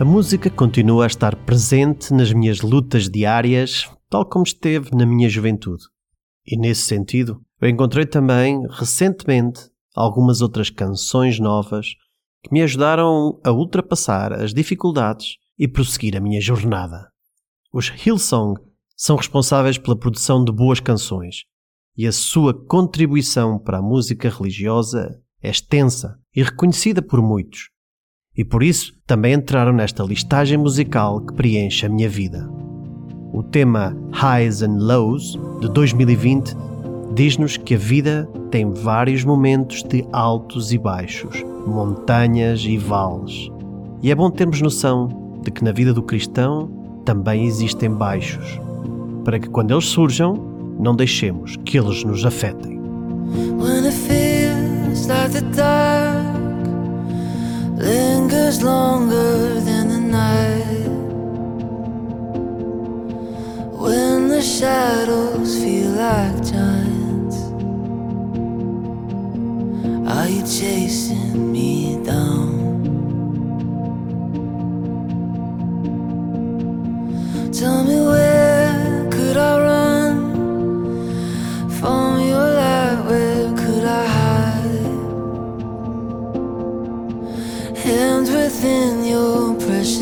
A 0.03 0.05
música 0.05 0.49
continua 0.49 1.05
a 1.05 1.07
estar 1.07 1.33
presente 1.33 2.13
nas 2.13 2.33
minhas 2.33 2.59
lutas 2.59 3.09
diárias, 3.09 3.89
tal 4.09 4.25
como 4.25 4.43
esteve 4.43 4.89
na 4.93 5.05
minha 5.05 5.29
juventude. 5.29 5.85
E 6.45 6.59
nesse 6.59 6.81
sentido, 6.81 7.41
eu 7.61 7.69
encontrei 7.69 8.05
também, 8.05 8.61
recentemente, 8.69 9.61
algumas 9.95 10.41
outras 10.41 10.69
canções 10.69 11.39
novas 11.39 11.95
que 12.43 12.51
me 12.51 12.61
ajudaram 12.61 13.39
a 13.45 13.51
ultrapassar 13.53 14.33
as 14.33 14.53
dificuldades 14.53 15.37
e 15.57 15.69
prosseguir 15.69 16.17
a 16.17 16.19
minha 16.19 16.41
jornada. 16.41 17.07
Os 17.71 17.87
Hillsong 17.87 18.59
são 18.97 19.15
responsáveis 19.15 19.77
pela 19.77 19.97
produção 19.97 20.43
de 20.43 20.51
boas 20.51 20.81
canções 20.81 21.45
e 21.95 22.05
a 22.05 22.11
sua 22.11 22.53
contribuição 22.53 23.57
para 23.57 23.77
a 23.77 23.81
música 23.81 24.29
religiosa 24.29 25.17
é 25.41 25.49
extensa 25.49 26.19
e 26.35 26.43
reconhecida 26.43 27.01
por 27.01 27.21
muitos. 27.21 27.72
E 28.35 28.43
por 28.43 28.63
isso 28.63 28.93
também 29.05 29.33
entraram 29.33 29.71
nesta 29.71 30.03
listagem 30.03 30.57
musical 30.57 31.21
que 31.21 31.33
preenche 31.33 31.85
a 31.85 31.89
minha 31.89 32.09
vida. 32.09 32.49
O 33.31 33.43
tema 33.43 33.95
Highs 34.11 34.63
and 34.63 34.77
Lows, 34.79 35.39
de 35.61 35.69
2020, 35.69 36.55
diz-nos 37.13 37.57
que 37.57 37.75
a 37.75 37.77
vida 37.77 38.27
tem 38.49 38.71
vários 38.71 39.23
momentos 39.23 39.83
de 39.83 40.05
altos 40.11 40.71
e 40.71 40.77
baixos, 40.77 41.43
montanhas 41.65 42.63
e 42.65 42.77
vales. 42.77 43.49
E 44.01 44.11
é 44.11 44.15
bom 44.15 44.29
termos 44.31 44.61
noção 44.61 45.39
de 45.43 45.51
que 45.51 45.63
na 45.63 45.71
vida 45.71 45.93
do 45.93 46.01
cristão 46.01 46.69
também 47.05 47.45
existem 47.45 47.89
baixos, 47.91 48.59
para 49.23 49.39
que 49.39 49.49
quando 49.49 49.71
eles 49.71 49.85
surjam, 49.85 50.33
não 50.79 50.95
deixemos 50.95 51.55
que 51.57 51.77
eles 51.77 52.03
nos 52.03 52.25
afetem. 52.25 52.79
Longer 58.63 59.59
than 59.59 59.89
the 59.89 59.99
night. 59.99 60.87
When 63.83 64.29
the 64.29 64.41
shadows 64.41 65.61
feel 65.61 65.91
like 65.91 66.35
giants, 66.43 67.37
are 70.07 70.29
you 70.29 70.43
chasing 70.43 71.51
me 71.51 72.01
down? 72.03 72.51
Tell 77.51 77.83
me 77.83 78.02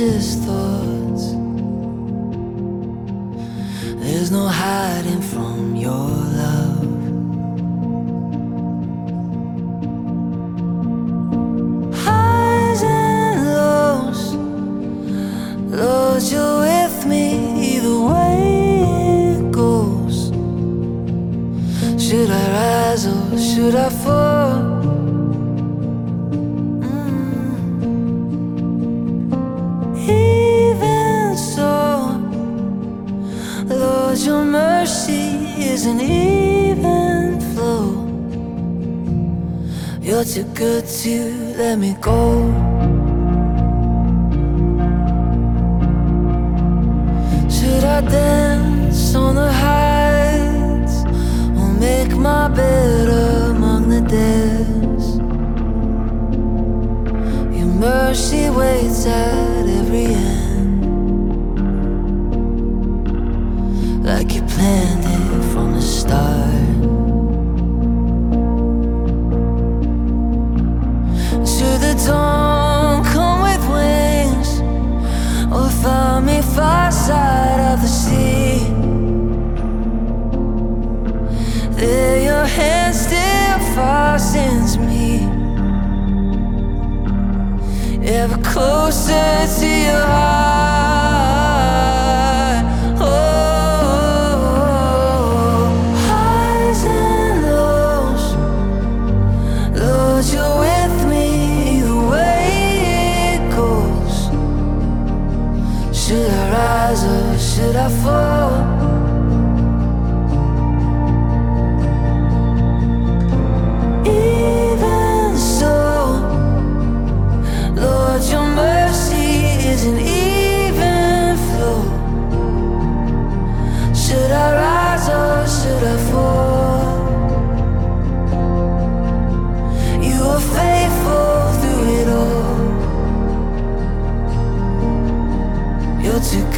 precious 0.02 0.36
thoughts. 0.46 1.24
There's 4.02 4.32
no 4.32 4.48
hiding 4.48 5.22
from 5.22 5.76
your 5.76 6.10
love. 6.40 6.82
Highs 11.94 12.84
and 12.84 13.46
lows, 13.46 14.34
Lord, 15.70 16.24
you're 16.32 16.60
with 16.62 17.06
me 17.06 17.76
either 17.76 18.00
way 18.12 19.36
it 19.36 19.52
goes. 19.52 20.30
Should 22.04 22.32
I 22.32 22.46
rise 22.58 23.06
or 23.06 23.38
should 23.38 23.76
I 23.76 23.90
fall? 23.90 24.31
Is 35.82 35.88
an 35.88 36.02
even 36.02 37.40
flow. 37.54 38.06
You're 40.00 40.24
too 40.24 40.44
good 40.54 40.86
to 40.86 41.16
let 41.58 41.80
me 41.80 41.96
go. 42.00 42.22
Should 47.50 47.84
I 47.84 48.02
dance 48.02 49.16
on 49.16 49.34
the 49.36 49.52
heights 49.52 50.98
or 51.60 51.70
make 51.86 52.16
my 52.16 52.48
bed 52.48 53.08
among 53.50 53.90
the 53.90 54.02
dead? 54.02 55.00
Your 57.58 57.72
mercy 57.88 58.50
waits 58.52 59.08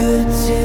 good 0.03 0.27
to 0.47 0.62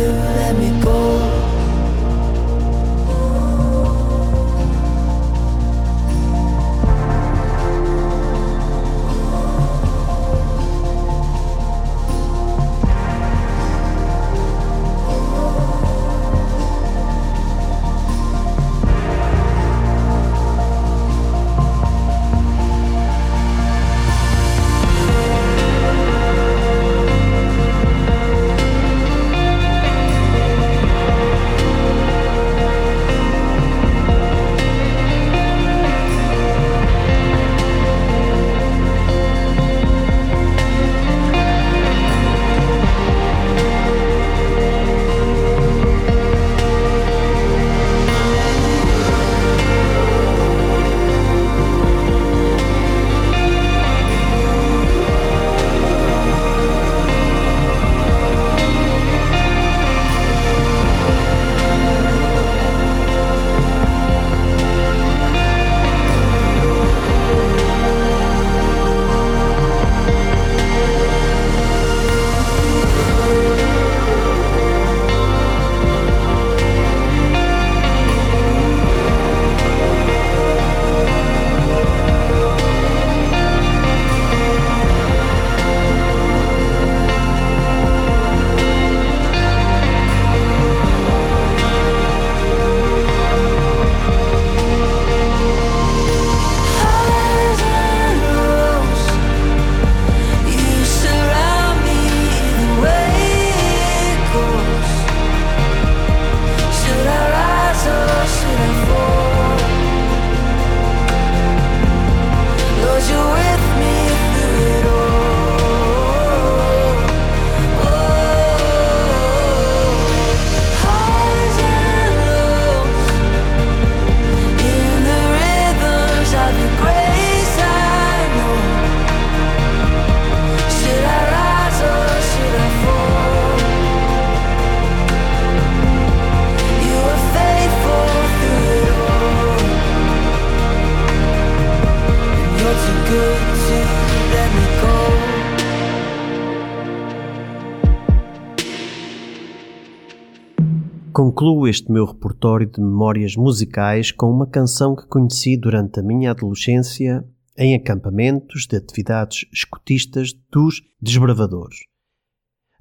Concluo 151.38 151.68
este 151.68 151.92
meu 151.92 152.04
repertório 152.04 152.66
de 152.66 152.80
memórias 152.80 153.36
musicais 153.36 154.10
com 154.10 154.28
uma 154.28 154.44
canção 154.44 154.96
que 154.96 155.06
conheci 155.06 155.56
durante 155.56 156.00
a 156.00 156.02
minha 156.02 156.32
adolescência 156.32 157.24
em 157.56 157.76
acampamentos 157.76 158.66
de 158.66 158.76
atividades 158.76 159.48
escotistas 159.52 160.32
dos 160.50 160.82
desbravadores. 161.00 161.78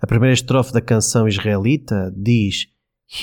A 0.01 0.07
primeira 0.07 0.33
estrofe 0.33 0.73
da 0.73 0.81
canção 0.81 1.27
israelita 1.27 2.11
diz 2.17 2.65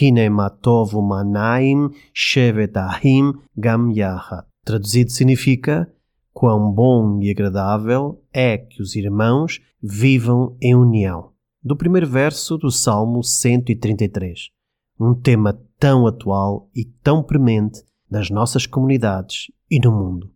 Hinematov 0.00 0.94
Manaim 1.02 1.90
Shevetahim 2.12 3.32
Gam 3.56 3.90
Yahat. 3.92 4.46
Traduzido 4.64 5.10
significa 5.10 5.92
Quão 6.32 6.70
bom 6.70 7.20
e 7.20 7.28
agradável 7.28 8.22
é 8.32 8.56
que 8.56 8.80
os 8.80 8.94
irmãos 8.94 9.60
vivam 9.82 10.56
em 10.62 10.76
união. 10.76 11.32
Do 11.60 11.74
primeiro 11.74 12.06
verso 12.06 12.56
do 12.56 12.70
Salmo 12.70 13.24
133. 13.24 14.54
Um 14.98 15.14
tema 15.14 15.58
tão 15.78 16.06
atual 16.06 16.68
e 16.74 16.84
tão 16.84 17.22
premente 17.22 17.82
nas 18.10 18.30
nossas 18.30 18.66
comunidades 18.66 19.50
e 19.70 19.80
no 19.80 19.90
mundo. 19.90 20.30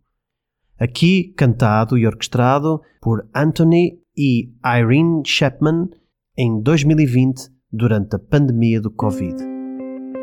Aqui 0.77 1.33
cantado 1.35 1.97
e 1.97 2.05
orquestrado 2.05 2.81
por 3.01 3.27
Anthony 3.33 3.99
e 4.15 4.51
Irene 4.65 5.23
Chapman 5.25 5.89
em 6.37 6.61
2020 6.61 7.49
durante 7.71 8.15
a 8.15 8.19
pandemia 8.19 8.81
do 8.81 8.91
Covid. 8.91 9.35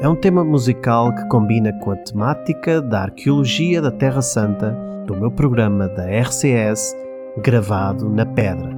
É 0.01 0.09
um 0.09 0.17
tema 0.17 0.45
musical 0.45 1.15
que 1.15 1.27
combina 1.29 1.73
com 1.81 1.91
a 1.91 1.97
temática 1.97 2.83
da 2.83 3.03
arqueologia 3.05 3.81
da 3.81 3.91
Terra 3.91 4.21
Santa 4.21 4.77
do 5.07 5.17
meu 5.17 5.31
programa 5.31 5.89
da 5.89 6.05
RCS 6.05 6.95
gravado 7.43 8.09
na 8.11 8.27
pedra, 8.27 8.71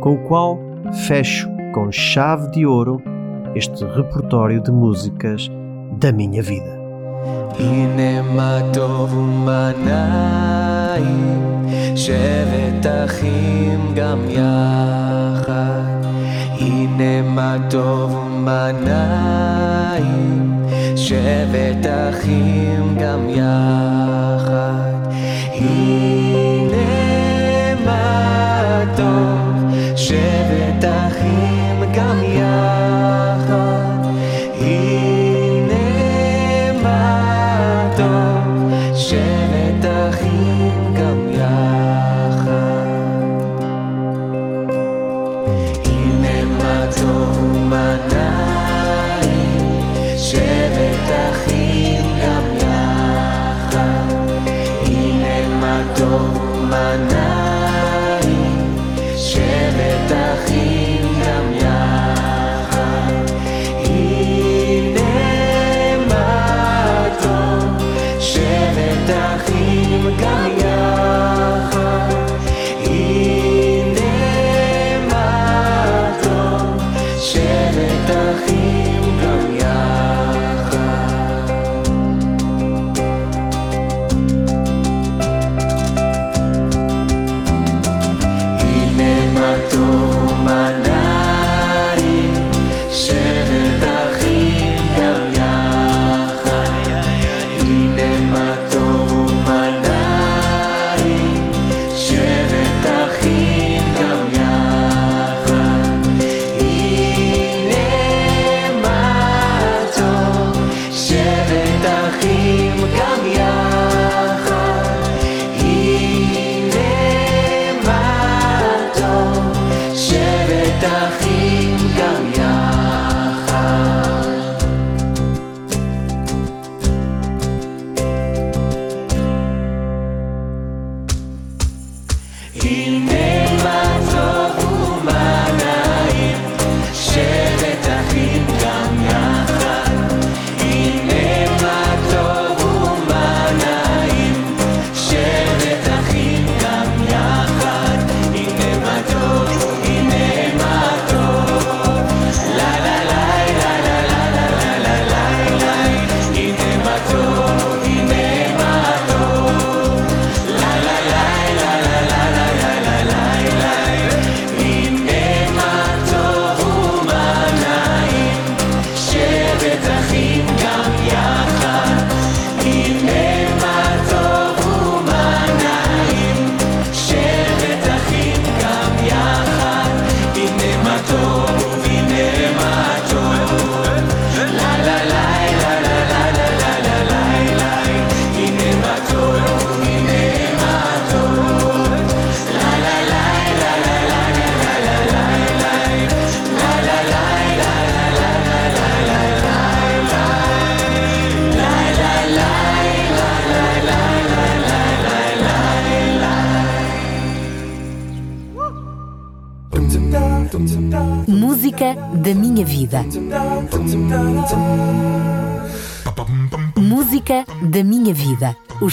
com 0.00 0.14
o 0.14 0.28
qual 0.28 0.58
fecho 1.06 1.48
com 1.72 1.90
chave 1.90 2.50
de 2.50 2.66
ouro 2.66 3.02
este 3.55 3.85
repertório 3.85 4.61
de 4.61 4.71
músicas 4.71 5.49
da 5.99 6.11
minha 6.11 6.41
vida. 6.41 6.81
שבת 11.95 12.85
אחים 12.85 13.93
גם 13.95 14.19
יחד 14.29 16.01
הנה 16.59 17.21
מה 17.21 17.57
טוב 17.69 18.15
ומה 18.15 18.71
נעים 18.71 20.63
שבת 20.95 21.85
אחים 21.85 22.97
גם 22.99 23.29
יחד 23.29 24.91
הנה 25.53 26.85
מה 27.85 28.83
טוב 28.97 29.34
אדום 55.80 56.72
עניים 56.72 58.26
שבט 59.16 60.10
אחי 60.12 60.65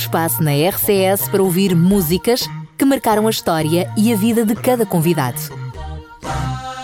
espaço 0.04 0.43
na 0.43 0.51
RCS 0.51 1.28
para 1.30 1.41
ouvir 1.41 1.76
músicas 1.76 2.47
que 2.78 2.86
marcaram 2.86 3.28
a 3.28 3.30
história 3.30 3.91
e 3.97 4.12
a 4.12 4.16
vida 4.16 4.45
de 4.45 4.56
cada 4.56 4.86
convidado. 4.86 5.39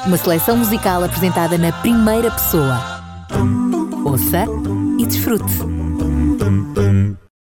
Uma 0.06 0.18
seleção 0.18 0.58
musical 0.58 1.04
apresentada 1.04 1.58
na 1.58 1.72
primeira 1.72 2.32
pessoa. 2.32 2.80
Ouça 4.06 4.46
e 4.98 5.06
desfrute. 5.06 5.69